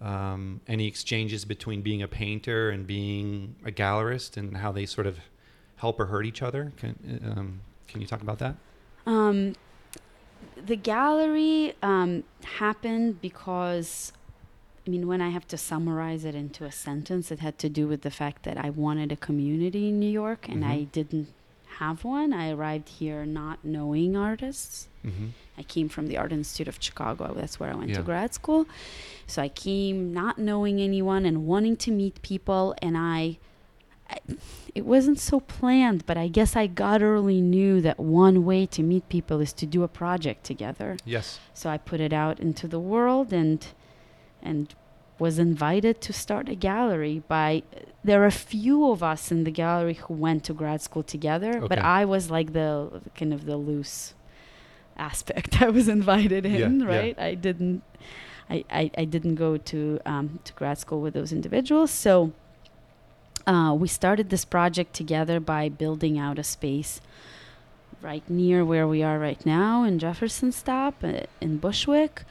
[0.02, 5.06] um, any exchanges between being a painter and being a gallerist and how they sort
[5.06, 5.20] of
[5.76, 6.74] help or hurt each other?
[6.76, 8.56] Can um, can you talk about that?
[9.06, 9.56] Um,
[10.66, 14.12] the gallery um, happened because
[14.88, 17.88] I mean, when I have to summarize it into a sentence, it had to do
[17.88, 20.68] with the fact that I wanted a community in New York and Mhm.
[20.70, 21.30] I didn't
[21.80, 22.32] have one.
[22.34, 24.88] I arrived here not knowing artists.
[25.04, 25.28] Mm-hmm.
[25.58, 27.34] I came from the Art Institute of Chicago.
[27.34, 27.98] That's where I went Yeah.
[27.98, 28.68] to grad school.
[29.26, 32.76] So I came not knowing anyone and wanting to meet people.
[32.82, 33.40] And I,
[34.74, 39.08] it wasn't so planned, but I guess I early knew that one way to meet
[39.10, 40.98] people is to do a project together.
[41.06, 41.40] Yes.
[41.54, 43.66] So I put it out into the world and
[44.42, 44.76] and
[45.18, 47.64] was invited to start a gallery by
[48.04, 51.62] there are a few of us in the gallery who went to grad school together
[51.62, 54.14] but I was like the kind of the loose
[54.98, 56.86] aspect I was invited in yeah.
[56.86, 57.82] right I didn't
[58.50, 62.34] I, I, I didn't go to um, to grad school with those individuals so
[63.48, 67.02] uh, we started this project together by building out a space
[68.02, 72.24] right near where we are right now in Jefferson Stop uh, in Bushwick,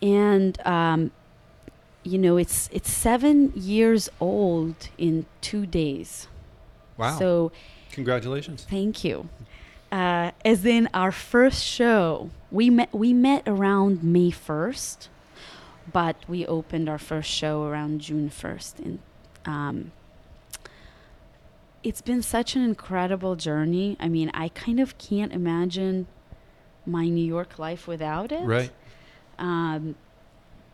[0.00, 1.10] and um,
[2.02, 6.28] you know it's it's seven years old in two days.
[6.96, 7.18] Wow.
[7.18, 7.52] So
[7.92, 8.66] Congratulations.
[8.68, 9.28] thank you.
[9.90, 15.08] Uh, as in our first show, we met we met around May first,
[15.92, 18.78] but we opened our first show around June first.
[18.78, 19.00] And
[19.44, 19.92] um,
[21.82, 23.96] it's been such an incredible journey.
[23.98, 26.06] I mean, I kind of can't imagine
[26.86, 28.44] my New York life without it.
[28.44, 28.70] Right.
[29.38, 29.96] Um,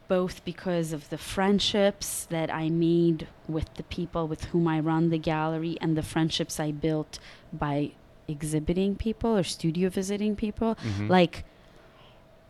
[0.08, 5.10] both because of the friendships that I made with the people with whom I run
[5.10, 7.18] the gallery and the friendships I built
[7.52, 7.92] by
[8.26, 10.76] exhibiting people or studio visiting people.
[10.76, 11.08] Mhm.
[11.10, 11.44] Like,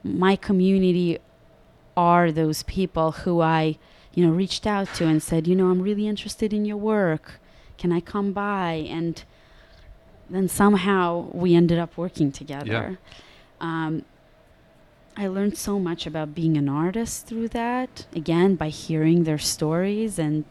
[0.05, 1.19] my community
[1.97, 3.77] are those people who I,
[4.15, 7.41] you know, reached out to and said, you know, I'm really interested in your work.
[7.79, 8.87] Can I come by?
[8.89, 9.23] And
[10.29, 12.99] then somehow we ended up working together.
[13.61, 14.05] Um,
[15.17, 18.07] I learned so much about being an artist through that.
[18.15, 20.45] Again, by hearing their stories and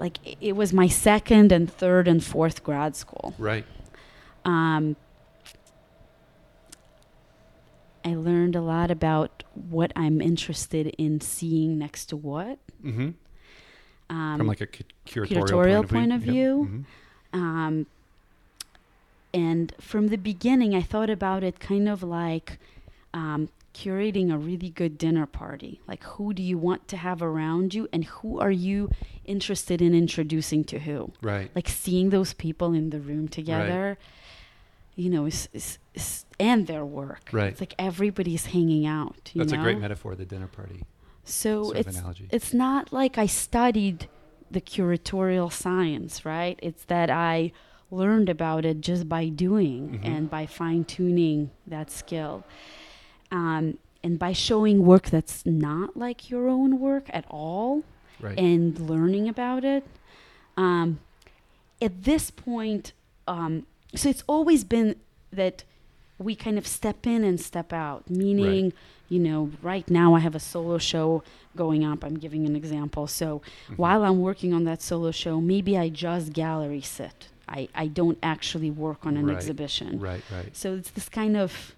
[0.00, 3.34] like it was my second and third and fourth grad school.
[3.38, 3.64] Right.
[4.44, 4.96] Um,
[8.04, 12.58] I learned a lot about what I'm interested in seeing next to what.
[12.84, 13.10] Mm-hmm.
[14.10, 15.98] Um, From like a cu- curatorial, curatorial point of view.
[16.00, 16.32] point of Yep.
[16.34, 16.84] view.
[17.34, 17.38] Mhm.
[17.38, 17.86] Um,
[19.34, 22.58] and from the beginning, I thought about it kind of like
[23.14, 25.80] um, curating a really good dinner party.
[25.88, 28.90] Like, who do you want to have around you, and who are you
[29.24, 31.12] interested in introducing to who?
[31.22, 31.50] Right.
[31.54, 33.96] Like, seeing those people in the room together,
[34.94, 37.28] you know, is, is, is, and their work.
[37.32, 37.48] Right.
[37.52, 39.30] It's like everybody's hanging out.
[39.32, 39.60] You That's know?
[39.60, 40.14] a great metaphor.
[40.14, 40.82] The dinner party
[41.28, 42.00] So it's
[42.30, 44.08] it's not like I studied
[44.50, 46.58] the curatorial science, right?
[46.62, 47.52] It's that I
[47.90, 50.04] learned about it just by doing Mhm.
[50.04, 52.44] and by fine tuning that skill.
[53.30, 57.82] Um, and by showing work that's not like your own work at all
[58.20, 58.38] right.
[58.38, 59.84] and learning about it.
[60.56, 61.00] Um,
[61.80, 62.92] at this point,
[63.26, 64.96] um, so it's always been
[65.32, 65.64] that
[66.18, 68.72] we kind of step in and step out, meaning,
[69.08, 71.22] you know, right now I have a solo show
[71.56, 72.04] going up.
[72.04, 73.06] I'm giving an example.
[73.06, 73.40] So
[73.70, 73.78] Mhm.
[73.78, 77.28] while I'm working on that solo show, maybe I just gallery sit.
[77.48, 79.36] I, I don't actually work on an Right.
[79.36, 79.98] exhibition.
[79.98, 80.22] Right.
[80.30, 80.54] Right.
[80.56, 81.74] So it's this kind of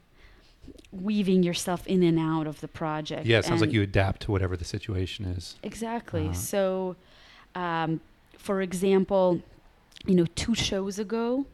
[0.92, 3.26] weaving yourself in and out of the project.
[3.26, 3.38] Yeah.
[3.38, 5.56] It sounds like you adapt to whatever the situation is.
[5.62, 6.24] Exactly.
[6.26, 6.32] Uh-huh.
[6.34, 6.96] So,
[7.54, 8.00] um,
[8.36, 9.40] for example,
[10.06, 11.46] you know, two shows ago,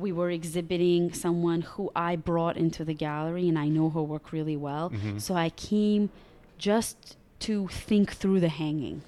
[0.00, 4.32] we were exhibiting someone who I brought into the gallery, and I know her work
[4.32, 4.90] really well.
[4.90, 5.20] Mhm.
[5.20, 6.10] So I came
[6.58, 9.02] just to think through the hanging.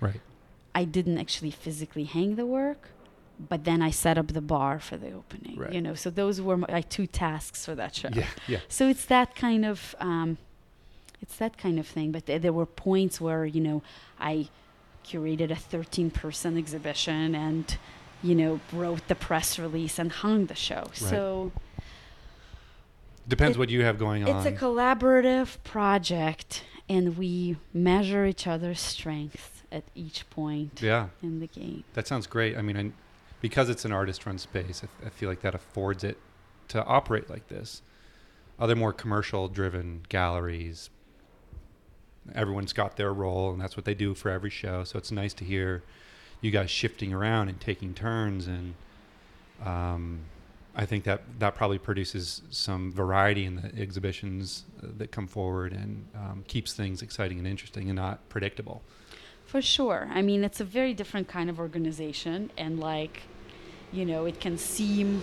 [0.00, 0.20] Right.
[0.74, 2.90] I didn't actually physically hang the work,
[3.48, 5.56] but then I set up the bar for the opening.
[5.56, 5.72] Right.
[5.72, 8.08] You know, so those were my like two tasks for that show.
[8.12, 8.26] Yeah.
[8.48, 8.60] Yeah.
[8.68, 10.38] So it's that kind of um,
[11.20, 12.10] it's that kind of thing.
[12.12, 13.82] But th- there were points where you know
[14.20, 14.48] I
[15.04, 17.76] curated a 13 person exhibition and
[18.22, 20.90] you know wrote the press release and hung the show.
[20.94, 21.52] So
[23.28, 24.36] Depends It- what you have going on.
[24.36, 31.08] it's a collaborative project, and we measure each other's strengths at each point yeah.
[31.22, 31.84] in the game.
[31.94, 32.56] That sounds great.
[32.56, 32.90] I mean, I,
[33.40, 36.18] because it's an artist-run space, I feel like that affords it
[36.68, 37.82] to operate like this.
[38.58, 40.90] Other more commercial-driven galleries,
[42.34, 44.84] everyone's got their role, and that's what they do for every show.
[44.84, 45.82] So it's nice to hear
[46.42, 48.74] you guys shifting around and taking turns, and
[49.64, 50.20] um,
[50.76, 55.72] I think that that probably produces some variety in the exhibitions uh, that come forward
[55.72, 58.82] and um, keeps things exciting and interesting and not predictable.
[59.46, 60.08] For sure.
[60.12, 63.22] I mean, it's a very different kind of organization, and like,
[63.92, 65.22] you know, it can seem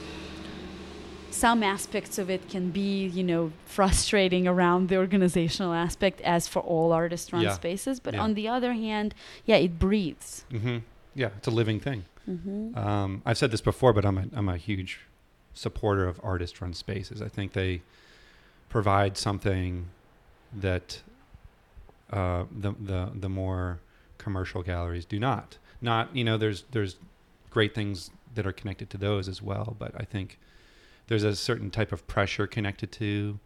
[1.32, 6.60] some aspects of it can be, you know, frustrating around the organizational aspect, as for
[6.60, 7.54] all artist-run Yeah.
[7.54, 8.00] spaces.
[8.00, 8.24] But Yeah.
[8.24, 9.14] on the other hand,
[9.46, 10.46] yeah, it breathes.
[10.52, 10.78] hmm
[11.16, 12.06] Yeah, it's a living thing.
[12.26, 15.00] hmm Um, I've said this before, but I'm a, I'm a huge
[15.54, 17.22] supporter of artist run spaces.
[17.22, 17.82] I think they
[18.70, 19.88] provide something
[20.54, 21.02] that
[22.12, 23.80] uh, the, the, the more
[24.18, 25.58] commercial galleries do not.
[25.82, 26.98] Not, you know, there's, there's
[27.50, 30.38] great things that are connected to those as well, but I think
[31.08, 33.40] there's a certain type of pressure connected to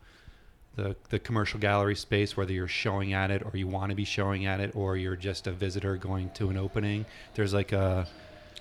[0.75, 4.05] the, the commercial gallery space, whether you're showing at it or you want to be
[4.05, 7.05] showing at it or you're just a visitor going to an opening.
[7.35, 8.07] There's like a,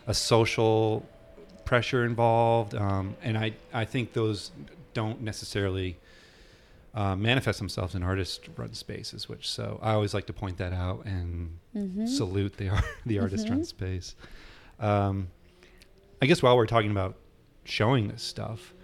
[0.07, 1.07] a social
[1.65, 4.51] pressure involved, um, and I I think those
[4.95, 5.97] don't necessarily
[6.95, 9.29] uh, manifest themselves in artist-run spaces.
[9.29, 13.21] Which so I always like to point that out and hmm salute the ar- the
[13.21, 13.67] artist-run Mhm.
[13.67, 14.15] space.
[14.81, 15.29] Um,
[16.21, 17.15] I guess while we're talking about
[17.65, 18.75] showing this stuff,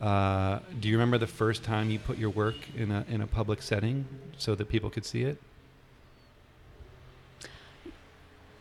[0.00, 3.26] uh, do you remember the first time you put your work in a in a
[3.26, 4.06] public setting
[4.38, 5.38] so that people could see it?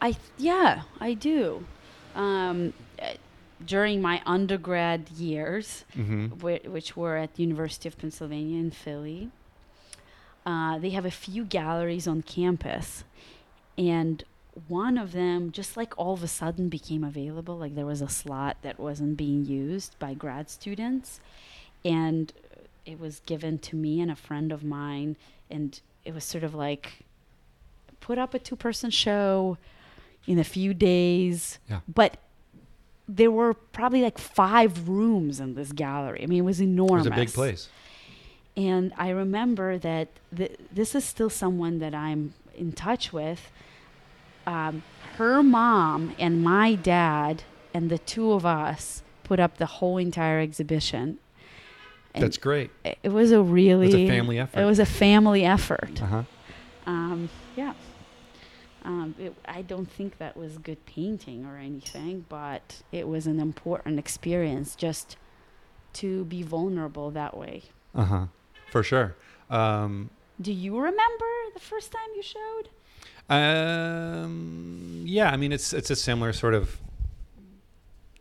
[0.01, 1.65] I th- yeah, I do.
[2.15, 2.73] Um,
[3.65, 6.27] during my undergrad years, Mm-hmm.
[6.39, 9.29] whi- which were at the University of Pennsylvania in Philly,
[10.45, 13.03] uh, they have a few galleries on campus,
[13.77, 14.23] and
[14.67, 17.57] one of them just like all of a sudden became available.
[17.57, 21.19] Like there was a slot that wasn't being used by grad students,
[21.85, 22.33] and
[22.85, 25.15] it was given to me and a friend of mine,
[25.49, 27.03] and it was sort of like
[27.99, 29.57] put up a two-person show
[30.27, 31.59] in a few days.
[31.69, 31.79] Yeah.
[31.93, 32.17] But
[33.07, 36.21] there were probably like five rooms in this gallery.
[36.23, 37.05] I mean, it was It enormous.
[37.05, 37.69] was a big place.
[38.57, 43.51] And I remember that th- this is still someone that I'm in touch with.
[44.49, 44.83] Um,
[45.17, 47.43] her mom and my dad
[47.73, 51.19] and the two of us put up the whole entire exhibition.
[52.15, 52.71] And That's great.
[52.83, 54.59] it- it was a really It's a family effort.
[54.59, 56.01] It was a family effort.
[56.01, 56.23] Uh huh.
[56.87, 57.73] Um, yeah.
[58.83, 63.39] Um, it, I don't think that was good painting or anything, but it was an
[63.39, 65.17] important experience just
[65.93, 67.63] to be vulnerable that way.
[67.93, 68.25] Uh huh.
[68.71, 69.15] For sure.
[69.49, 70.09] Um,
[70.41, 72.69] Do you remember the first time you showed?
[73.29, 76.77] Um, yeah, I mean it's it's a similar sort of,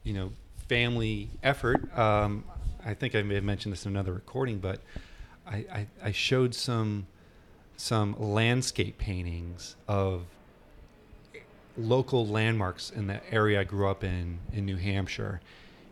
[0.03, 0.33] you know,
[0.69, 1.97] family effort.
[1.99, 2.45] Um,
[2.85, 4.81] I think I may have mentioned this in another recording, but
[5.47, 7.07] I, I, I showed some
[7.77, 10.23] some landscape paintings of
[11.77, 15.41] local landmarks in the area I grew up in in New Hampshire,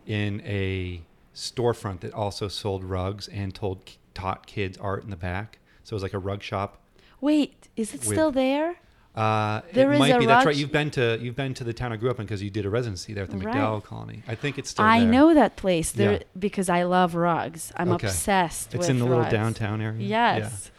[0.05, 1.01] in a
[1.33, 3.79] storefront that also sold rugs and told
[4.13, 5.59] taught kids art in the back.
[5.83, 6.81] So it was like a rug shop.
[7.21, 8.77] Wait, is it still there?
[9.17, 10.25] Uh, There it is might a be.
[10.27, 10.55] That's right.
[10.55, 12.65] You've been to you've been to the town I grew up in because you did
[12.65, 13.55] a residency there at the Right.
[13.55, 14.21] MacDowell Colony.
[14.27, 14.91] I think it's still there.
[14.91, 15.09] I there.
[15.09, 16.19] know that place there Yeah.
[16.37, 17.71] because I love rugs.
[17.75, 18.07] I'm Okay.
[18.07, 20.05] obsessed It's in the little downtown area.
[20.07, 20.69] Yes.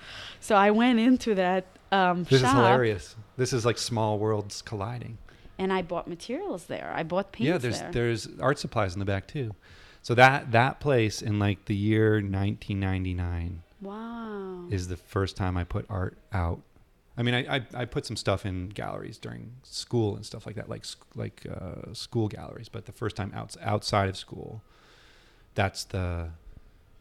[0.40, 3.16] So I went into that um, This shop is hilarious.
[3.36, 5.18] This is like small worlds colliding.
[5.58, 6.92] and I bought materials there.
[6.94, 7.90] I bought paints yeah, there's there.
[7.90, 9.54] there's art supplies in the back too.
[10.02, 14.66] So that that place in like the year 1999 wow.
[14.70, 16.60] is the first time I put art out.
[17.18, 20.54] I mean, I, I, I put some stuff in galleries during school and stuff like
[20.54, 20.84] that, like
[21.16, 22.68] like uh, school galleries.
[22.68, 24.62] But the first time outs, outside of school,
[25.56, 26.28] that's the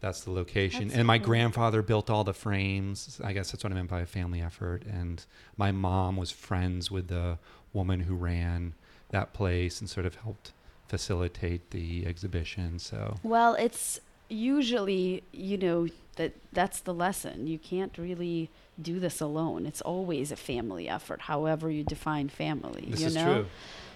[0.01, 0.87] that's the location.
[0.87, 1.27] That's and my cool.
[1.27, 3.21] grandfather built all the frames.
[3.23, 4.83] I guess that's what I meant by a family effort.
[4.85, 5.23] And
[5.55, 7.37] my mom was friends with the
[7.71, 8.73] woman who ran
[9.09, 10.51] that place and sort of helped
[10.87, 12.79] facilitate the exhibition.
[12.79, 13.99] So Well, it's
[14.29, 17.47] usually, you know, that that's the lesson.
[17.47, 18.49] You can't really
[18.81, 19.65] do this alone.
[19.65, 22.85] It's always a family effort, however you define family.
[22.89, 23.33] this you is know?
[23.33, 23.45] true.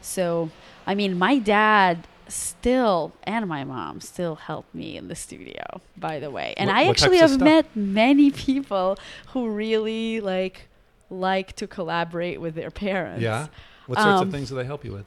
[0.01, 0.49] So,
[0.87, 5.63] I mean, my dad still and my mom still help me in the studio,
[5.97, 6.53] by the way.
[6.57, 8.97] And What- I what actually have met many people
[9.33, 10.67] who really like
[11.09, 13.21] like to collaborate with their parents.
[13.21, 13.47] Yeah.
[13.85, 15.05] What sorts Um, of things do they help you with?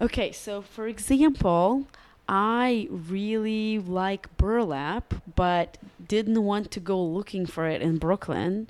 [0.00, 1.86] Okay, so for example,
[2.28, 8.68] I really like burlap, but didn't want to go looking for it in Brooklyn.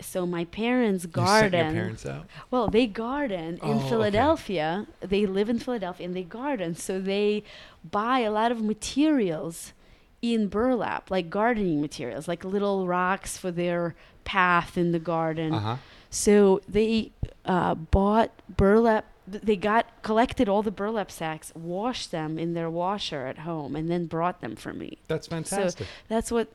[0.00, 1.52] So my parents You garden.
[1.64, 2.26] your parents out.
[2.50, 3.88] Well, they garden Oh, in okay.
[3.88, 4.86] Philadelphia.
[5.00, 6.74] They live in Philadelphia and they garden.
[6.74, 7.44] So they
[7.88, 9.72] buy a lot of materials
[10.20, 13.94] in burlap, like gardening materials, like little rocks for their
[14.24, 15.54] path in the garden.
[15.54, 15.76] Uh huh.
[16.10, 17.12] So they
[17.46, 19.06] uh, bought burlap.
[19.30, 23.76] Th- They got collected all the burlap sacks, washed them in their washer at home,
[23.76, 24.98] and then brought them for me.
[25.08, 25.86] That's fantastic.
[26.08, 26.48] That's what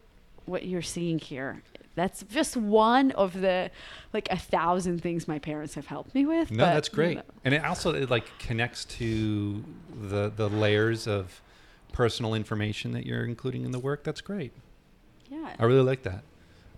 [0.45, 1.63] what you're seeing here.
[1.95, 3.71] That's just one of the
[4.13, 6.51] like a thousand things my parents have helped me with.
[6.51, 7.23] No, but, that's you great, know.
[7.45, 9.63] and it also it like connects to
[10.09, 11.41] the the layers of
[11.93, 14.03] personal information that you're including in the work.
[14.03, 14.51] That's great.
[15.31, 15.55] Yeah.
[15.57, 16.23] I really like that.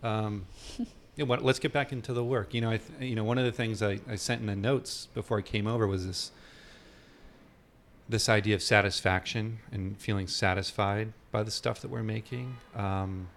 [0.04, 0.46] Um,
[1.18, 2.54] yeah, what, let's get back into the work.
[2.54, 4.56] You know, I th- you know one of the things I, I sent in the
[4.56, 6.32] notes before I came over was this
[8.08, 12.56] this idea of satisfaction and feeling satisfied by the stuff that we're making.
[12.74, 13.28] Um,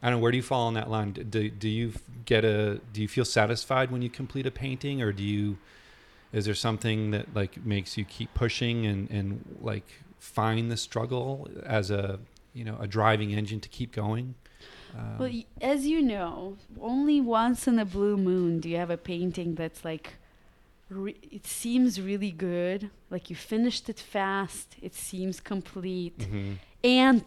[0.00, 1.12] I don't know where do you fall on that line.
[1.12, 1.94] Do do you
[2.26, 5.56] get a do you feel satisfied when you complete a painting, or do you
[6.34, 9.88] is there something that like makes you keep pushing and and like
[10.18, 12.20] find the struggle as a
[12.52, 14.34] you know a driving engine to keep going?
[14.96, 18.90] Um, Well, y- as you know, only once in a blue moon do you have
[18.90, 20.14] a painting that's like,
[20.88, 26.56] re- it seems really good, like you finished it fast, it seems complete, mhm.
[26.84, 27.24] and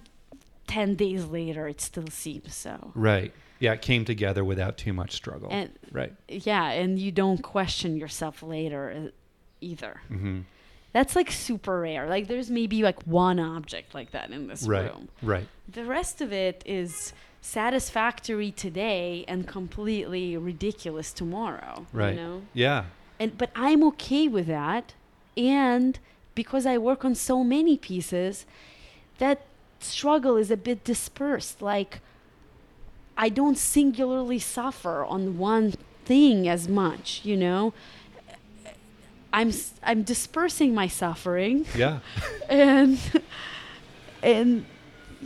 [0.67, 2.91] 10 days later it still seems so.
[2.95, 3.31] Right.
[3.59, 5.49] Yeah, it came together without too much struggle.
[5.51, 6.13] And right.
[6.27, 9.09] yeah, and you don't question yourself later uh,
[9.61, 10.01] either.
[10.09, 10.41] hmm
[10.91, 12.07] That's like super rare.
[12.09, 14.91] Like there's maybe like one object like that in this Right.
[14.91, 15.07] room.
[15.21, 15.47] Right.
[15.71, 21.85] The rest of it is satisfactory today and completely ridiculous tomorrow.
[21.91, 22.15] Right.
[22.15, 22.41] You know?
[22.53, 22.85] Yeah.
[23.19, 24.93] And but I'm okay with that.
[25.35, 25.99] And
[26.35, 28.45] because I work on so many pieces,
[29.17, 29.41] that
[29.79, 31.61] struggle is a bit dispersed.
[31.61, 31.99] Like
[33.17, 35.73] I don't singularly suffer on one
[36.05, 37.73] thing as much, you know?
[39.33, 39.51] I'm
[39.83, 41.99] I'm dispersing my suffering Yeah.
[42.49, 42.97] and
[44.21, 44.65] and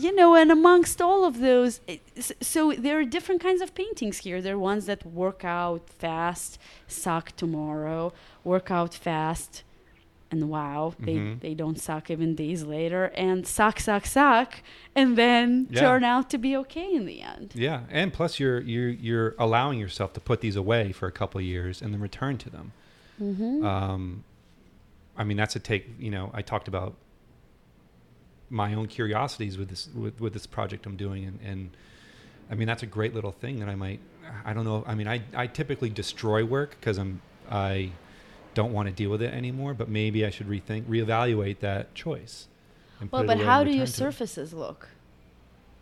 [0.06, 2.02] you know and amongst all of those it-
[2.42, 6.60] so there are different kinds of paintings here there are ones that work out fast
[6.88, 9.64] suck tomorrow work out fast
[10.30, 11.40] and wow they Mhm.
[11.40, 14.50] they don't suck even days later and suck suck suck
[14.94, 15.80] and then Yeah.
[15.82, 17.82] turn out to be okay in the end Yeah.
[17.90, 21.46] And plus, you're you're you're allowing yourself to put these away for a couple of
[21.46, 22.72] years and then return to them.
[23.22, 23.66] mm-hmm.
[23.66, 24.24] Um,
[25.18, 25.84] I mean, that's a take.
[25.98, 26.96] You know, I talked about
[28.50, 31.70] my own curiosities with this with, with this project I'm doing, and, and
[32.50, 34.00] I mean that's a great little thing that I might.
[34.46, 34.84] I don't know.
[34.88, 37.92] I mean, I I typically destroy work because I'm I
[38.54, 39.74] don't want to deal with it anymore.
[39.74, 42.48] But maybe I should rethink, reevaluate that choice.
[43.12, 44.90] well but how do your surfaces look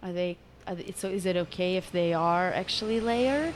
[0.04, 0.38] are they,
[0.68, 3.54] are they so is it okay if they are actually layered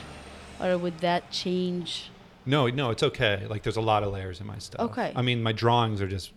[0.58, 2.10] or would that change
[2.46, 3.46] No, no, it's okay.
[3.48, 4.80] Like there's a lot of layers in my stuff.
[4.90, 5.12] Okay.
[5.14, 6.32] I mean, my drawings are just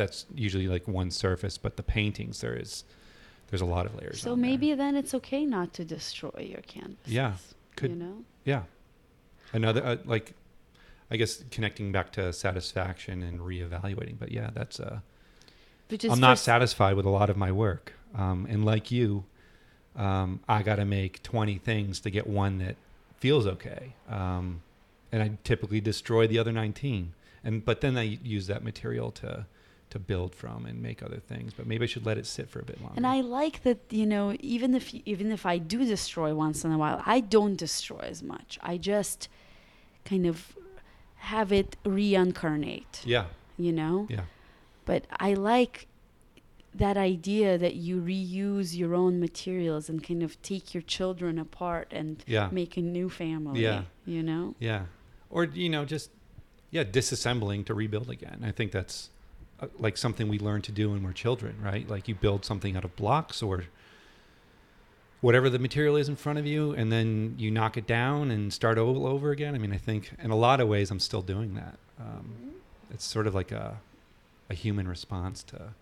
[0.00, 2.84] that's usually like one surface, but the paintings there is
[3.50, 4.22] there's a lot of layers.
[4.22, 4.50] So on there.
[4.50, 7.06] maybe then it's okay not to destroy your canvas.
[7.06, 7.34] Yeah,
[7.76, 8.24] could- you know.
[8.44, 8.62] yeah.
[9.52, 10.32] Another uh, like
[11.10, 14.16] I guess connecting back to satisfaction and reevaluating.
[14.18, 15.00] But yeah, that's uh
[15.88, 17.92] Which is I'm not satisfied with a lot of my work.
[18.14, 19.24] Um, and like you,
[19.96, 22.76] um, I got to make 20 things to get one that
[23.18, 23.94] feels okay.
[24.08, 24.62] Um,
[25.12, 27.12] and I typically destroy the other 19.
[27.44, 29.46] And but then I use that material to
[29.90, 31.52] to build from and make other things.
[31.56, 32.94] But maybe I should let it sit for a bit longer.
[32.96, 36.72] And I like that you know even if even if I do destroy once in
[36.72, 38.58] a while, I don't destroy as much.
[38.62, 39.28] I just
[40.04, 40.56] kind of
[41.16, 43.02] have it reincarnate.
[43.04, 43.26] yeah,
[43.58, 44.06] You know.
[44.08, 44.22] yeah,
[44.86, 45.86] But I like
[46.74, 51.88] that idea that you reuse your own materials and kind of take your children apart
[51.92, 53.62] and yeah, make a new family.
[53.62, 53.82] Yeah.
[54.06, 54.54] You know.
[54.58, 54.84] yeah.
[55.28, 56.10] Or you know, just
[56.70, 58.42] yeah, disassembling to rebuild again.
[58.44, 59.10] I think that's
[59.78, 61.88] like something we learn to do when we're children, right?
[61.88, 63.64] Like you build something out of blocks or
[65.20, 68.52] whatever the material is in front of you, and then you knock it down and
[68.52, 69.54] start all over again.
[69.54, 71.78] I mean, I think in a lot of ways, I'm still doing that.
[71.98, 72.54] Um,
[72.90, 73.78] it's sort of like a
[74.48, 75.74] a human response to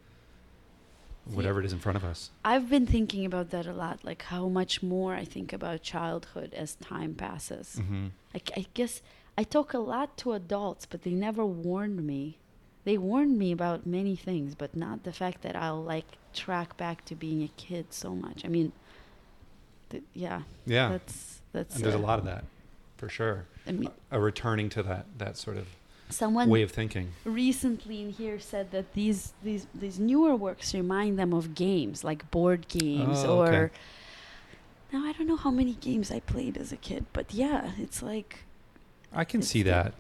[1.25, 2.31] whatever it is in front of us.
[2.45, 6.53] I've been thinking about that a lot, like how much more I think about childhood
[6.55, 7.77] as time passes.
[7.77, 9.01] hmm I, I guess
[9.39, 12.39] I talk a lot to adults, but they never warned me.
[12.85, 17.05] They warned me about many things, but not the fact that I'll like track back
[17.07, 18.45] to being a kid so much.
[18.45, 18.73] I mean,
[19.91, 21.77] th- yeah, Yeah, that's that's.
[21.77, 22.45] and there's a uh, lot of that
[22.97, 23.45] for sure.
[23.67, 25.67] I mean, A returning to that that sort of
[26.11, 27.11] someone way of thinking.
[27.25, 32.31] recently in here said that these these these newer works remind them of games like
[32.31, 33.57] board games Oh, okay.
[33.57, 33.71] or
[34.91, 38.03] now i don't know how many games i played as a kid but yeah it's
[38.03, 38.45] like
[39.13, 39.93] I can see that.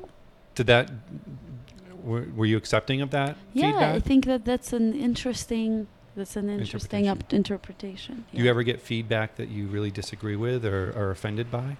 [0.54, 0.90] Did that?
[2.04, 5.86] Were, were you accepting of that yeah i think that that's an interesting
[6.16, 7.26] that's an interesting Interpretation.
[7.26, 11.50] up interpretation Do you ever get feedback that you really disagree with or are offended
[11.50, 11.76] by?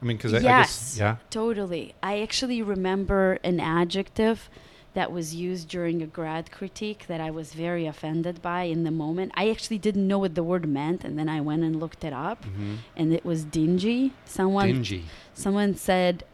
[0.00, 0.96] I mean, because I, I guess Yes.
[0.98, 1.16] yeah.
[1.30, 4.50] totally i actually remember an adjective
[4.92, 8.90] that was used during a grad critique that I was very offended by in the
[8.90, 9.30] moment.
[9.34, 12.14] I actually didn't know what the word meant, and then I went and looked it
[12.14, 14.12] up, hmm and it was dingy.
[14.24, 15.04] Someone Dingy.
[15.34, 16.24] someone said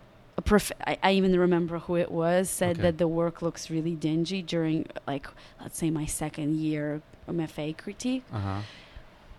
[0.44, 2.82] prof- I, I even remember who it was said Okay.
[2.82, 5.26] that the work looks really dingy during like
[5.60, 8.24] let's say my second year MFA critique.
[8.32, 8.60] Uh huh.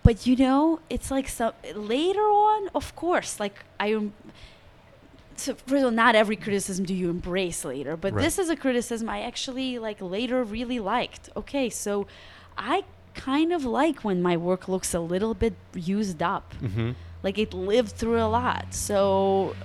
[0.02, 4.12] But you know, it's like so later on, of course, like I am.
[5.36, 8.22] So first of all, not every criticism do you embrace later, but Right.
[8.22, 11.28] this is a criticism I actually like later really liked.
[11.36, 12.06] Okay, so
[12.56, 12.84] I
[13.14, 16.90] kind of like when my work looks a little bit used up, Mm-hmm.
[17.22, 18.74] like it lived through a lot.
[18.74, 19.56] So,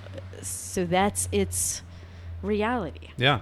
[0.47, 1.81] so that's its
[2.41, 3.09] reality.
[3.17, 3.41] Yeah.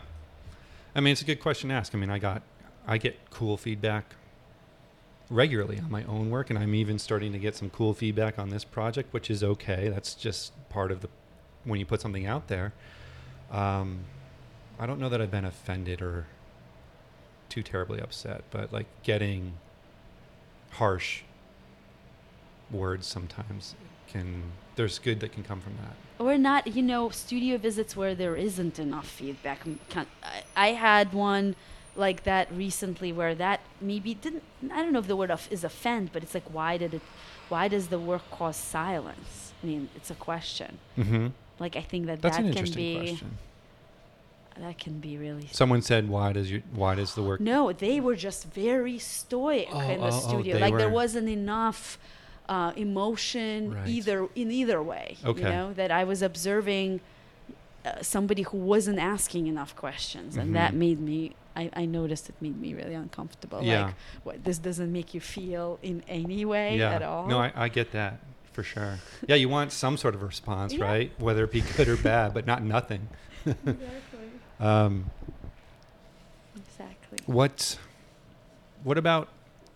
[0.95, 1.93] I mean, it's a good question to ask.
[1.93, 2.41] I mean, I got,
[2.87, 4.15] I get cool feedback
[5.29, 8.49] regularly on my own work, and I'm even starting to get some cool feedback on
[8.49, 9.89] this project, which is okay.
[9.89, 11.09] That's just part of the
[11.63, 12.73] when you put something out there.
[13.51, 13.99] Um,
[14.79, 16.27] I don't know that I've been offended or
[17.49, 19.53] too terribly upset, but like getting
[20.71, 21.23] harsh
[22.71, 23.75] words sometimes
[24.07, 24.43] can
[24.77, 25.95] there's good that can come from that.
[26.25, 29.59] or not you know studio visits where there isn't enough feedback
[30.23, 31.55] I- i had one
[32.05, 34.43] like that recently where that maybe didn't
[34.75, 37.01] i don't know if the word of is offend but it's like why did it
[37.49, 41.27] why does the work cause silence i mean it's a question Mm-hmm.
[41.59, 43.31] like i think that That's that an can interesting be question.
[44.65, 47.99] that can be really Someone said, "Why does your why does the work?" no they
[47.99, 51.99] were just very stoic Oh, in the oh, oh, studio they like there wasn't enough
[52.49, 53.87] uh, emotion Right.
[53.87, 55.41] either in either way Okay.
[55.41, 57.01] you know that i was observing
[57.85, 60.77] uh, somebody who wasn't asking enough questions and that Mhm.
[60.85, 63.85] made me I, I noticed it made me really uncomfortable Yeah.
[63.85, 66.93] like what this doesn't make you feel in any way yeah.
[66.97, 68.19] at all No, I, I get that
[68.53, 68.99] for sure.
[69.27, 70.85] Yeah, you want some sort of response, Yeah.
[70.85, 71.11] right?
[71.19, 73.07] Whether it be good or bad, but not nothing.
[73.45, 74.29] exactly
[74.59, 75.11] Um,
[76.55, 77.77] exactly what
[78.83, 79.27] what about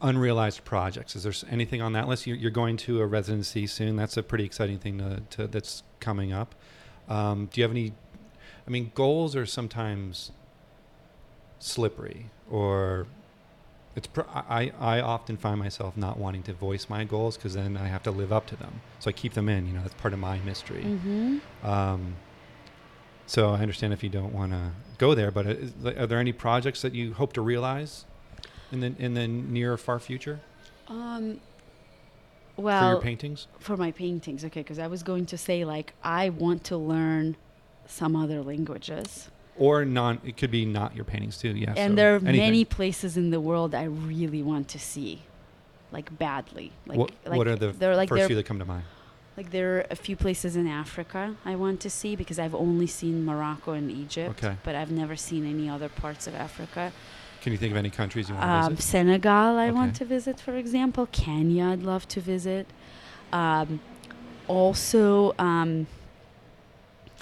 [0.02, 1.16] unrealized projects?
[1.16, 2.28] Is there anything on that list?
[2.28, 3.96] You're, you're going to a residency soon.
[3.96, 6.56] That's a pretty exciting thing to, to that's coming up.
[7.08, 7.94] Um, do you have any?
[8.68, 10.32] I mean, goals are sometimes
[11.60, 13.08] slippery, or
[13.96, 14.08] it's.
[14.08, 17.88] Pr- I I often find myself not wanting to voice my goals because then I
[17.88, 18.82] have to live up to them.
[19.00, 19.68] So I keep them in.
[19.68, 20.84] You know, that's part of my mystery.
[20.84, 21.68] mm-hmm.
[21.68, 22.16] Um,
[23.26, 26.34] so I understand if you don't want to go there, but is, are there any
[26.34, 28.06] projects that you hope to realize
[28.72, 30.40] in the in the near or far future
[30.88, 31.40] um
[32.56, 33.48] for well your paintings?
[33.60, 37.36] for my paintings okay because i was going to say like i want to learn
[37.88, 40.20] some other languages Or non?
[40.24, 41.50] It could be not your paintings too.
[41.50, 41.74] Yeah.
[41.76, 42.38] and so there are anything.
[42.38, 45.22] many places in the world i really want to see
[45.92, 48.60] like badly like what, like what are the there are like first few that come
[48.60, 48.84] to mind?
[49.38, 52.88] like there are a few places in africa i want to see because i've only
[52.88, 54.56] seen morocco and egypt Okay.
[54.64, 56.92] but i've never seen any other parts of africa
[57.42, 58.84] Can you think of any countries you want to um, visit?
[58.90, 61.08] Senegal, I want to visit, for example.
[61.12, 62.68] Kenya, I'd love to visit.
[63.34, 63.80] Um,
[64.48, 65.88] also, um,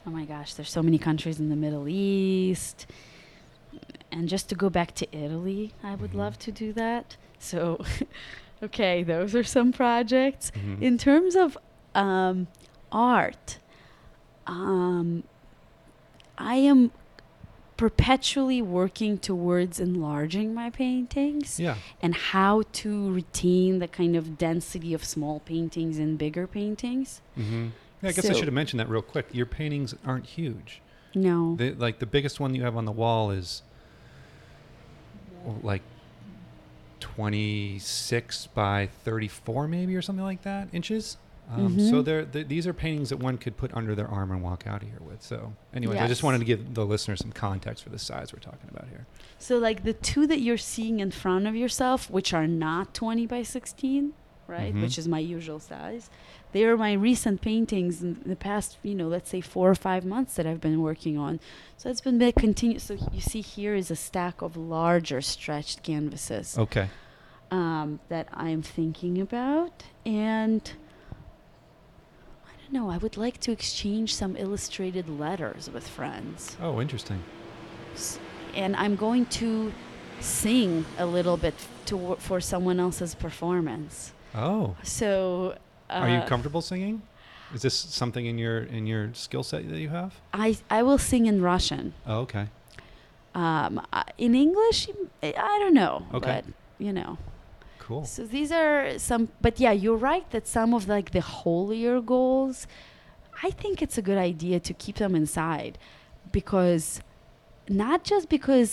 [0.05, 2.85] oh my gosh, there's so many countries in the Middle East.
[4.11, 6.15] And just to go back to Italy, I would Mhm.
[6.17, 7.15] love to do that.
[7.39, 7.79] So,
[8.63, 10.51] okay, those are some projects.
[10.51, 10.81] Mhm.
[10.81, 11.57] In terms of
[11.95, 12.47] um,
[12.91, 13.59] art,
[14.47, 15.23] um,
[16.37, 16.91] I am
[17.79, 21.75] perpetually working towards enlarging my paintings yeah.
[22.01, 27.21] and how to retain the kind of density of small paintings in bigger paintings.
[27.35, 27.67] hmm
[28.01, 28.09] Yeah.
[28.09, 29.27] I guess I should have mentioned that real quick.
[29.31, 30.81] Your paintings aren't huge.
[31.15, 31.55] No.
[31.55, 33.61] They, like the biggest one you have on the wall is
[35.63, 35.81] like
[36.99, 41.15] 26 by 34 maybe or something like that inches
[41.51, 42.05] um, so Mhm.
[42.05, 44.83] they're, th- these are paintings that one could put under their arm and walk out
[44.83, 47.89] of here with so anyways i just wanted to give the listeners some context for
[47.89, 49.05] the size we're talking about here
[49.39, 53.25] So, like the two that you're seeing in front of yourself, which are not 20
[53.25, 54.11] by 16,
[54.47, 54.81] right, Mhm.
[54.81, 56.09] which is my usual size,
[56.51, 60.03] they are my recent paintings in the past, you know, let's say four or five
[60.03, 61.39] months that I've been working on.
[61.77, 62.83] So it's been a continuous.
[62.83, 66.89] So you see here is a stack of larger stretched canvases okay
[67.51, 70.61] um, that I'm thinking about, and
[72.71, 72.89] don't know.
[72.91, 77.21] I would like to exchange some illustrated letters with friends oh interesting
[78.55, 79.71] and I'm going to
[80.19, 81.53] sing a little bit
[81.85, 84.13] to for someone else's performance.
[84.35, 85.55] oh So
[85.89, 87.01] uh, are you comfortable singing
[87.53, 90.97] is this something in your in your skill set that you have I I will
[90.99, 91.93] sing in Russian.
[92.05, 92.47] oh okay
[93.35, 93.79] Um,
[94.17, 94.89] in English,
[95.23, 96.25] I I don't know, Okay.
[96.31, 96.43] but
[96.85, 97.17] you know.
[97.89, 98.79] Cool So these are
[99.09, 102.57] some, but yeah, you're right that some of like the holier goals,
[103.47, 105.73] I think it's a good idea to keep them inside
[106.37, 106.85] because
[107.85, 108.69] not just because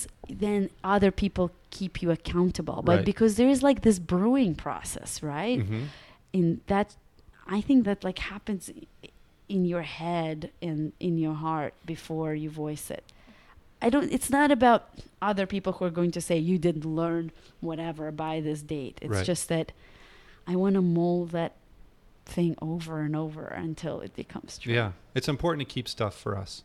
[0.47, 0.61] then
[0.95, 1.47] other people
[1.77, 3.05] keep you accountable, but Right.
[3.13, 5.61] because there is like this brewing process, right?
[5.69, 5.85] hmm
[6.41, 6.89] In that,
[7.57, 8.65] I think that like happens
[9.57, 10.39] in your head
[10.69, 13.05] and in your heart before you voice it.
[13.83, 14.89] I don't it's not about
[15.21, 18.99] other people who are going to say you didn't learn whatever by this date.
[19.03, 19.27] It's Right.
[19.27, 19.73] just that
[20.47, 21.55] I want to mold that
[22.25, 24.75] thing over and over until it becomes true.
[24.75, 26.65] Yeah, it's important to keep stuff for us,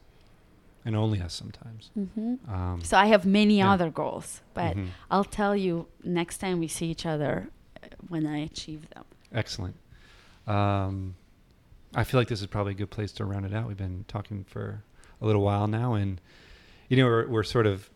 [0.86, 1.92] and only us sometimes.
[1.94, 3.72] hmm Um, So I have many Yeah.
[3.74, 4.88] other goals, but mhm.
[5.10, 7.50] I'll tell you next time we see each other
[7.84, 9.04] uh, when I achieve them.
[9.34, 9.76] Excellent.
[10.48, 11.16] Um,
[11.94, 13.68] I feel like this is probably a good place to round it out.
[13.68, 14.84] We've been talking for
[15.22, 16.20] a little while now, and
[16.92, 17.90] you know, we're, we're sort of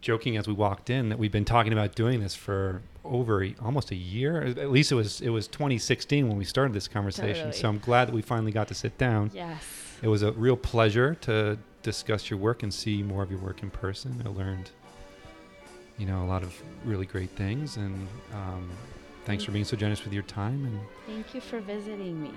[0.00, 3.92] joking as we walked in that we've been talking about doing this for over almost
[3.92, 4.42] a year.
[4.42, 7.52] At least it was it was 2016 when we started this conversation.
[7.52, 9.30] So I'm glad that we finally got to sit down.
[9.32, 9.62] Yes.
[10.02, 13.62] It was a real pleasure to discuss your work and see more of your work
[13.62, 14.20] in person.
[14.26, 14.68] I learned,
[15.96, 18.68] you know, a lot of really great things, and um,
[19.26, 20.80] thanks for being so generous with your time and.
[21.06, 22.32] Thank you for visiting me.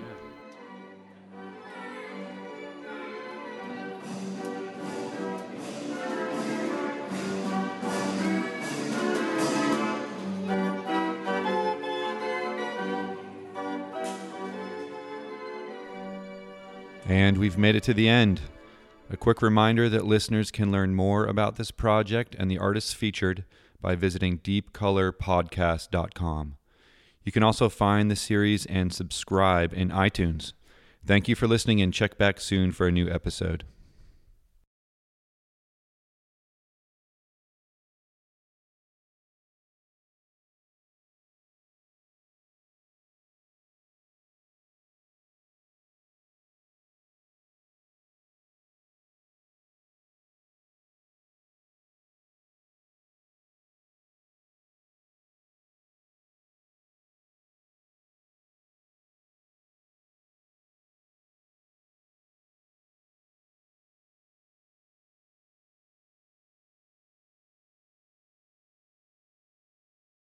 [17.08, 18.42] And we've made it to the end.
[19.10, 23.46] A quick reminder that listeners can learn more about this project and the artists featured
[23.80, 26.56] by visiting deepcolorpodcast.com.
[27.24, 30.52] You can also find the series and subscribe in iTunes.
[31.06, 33.64] Thank you for listening and check back soon for a new episode.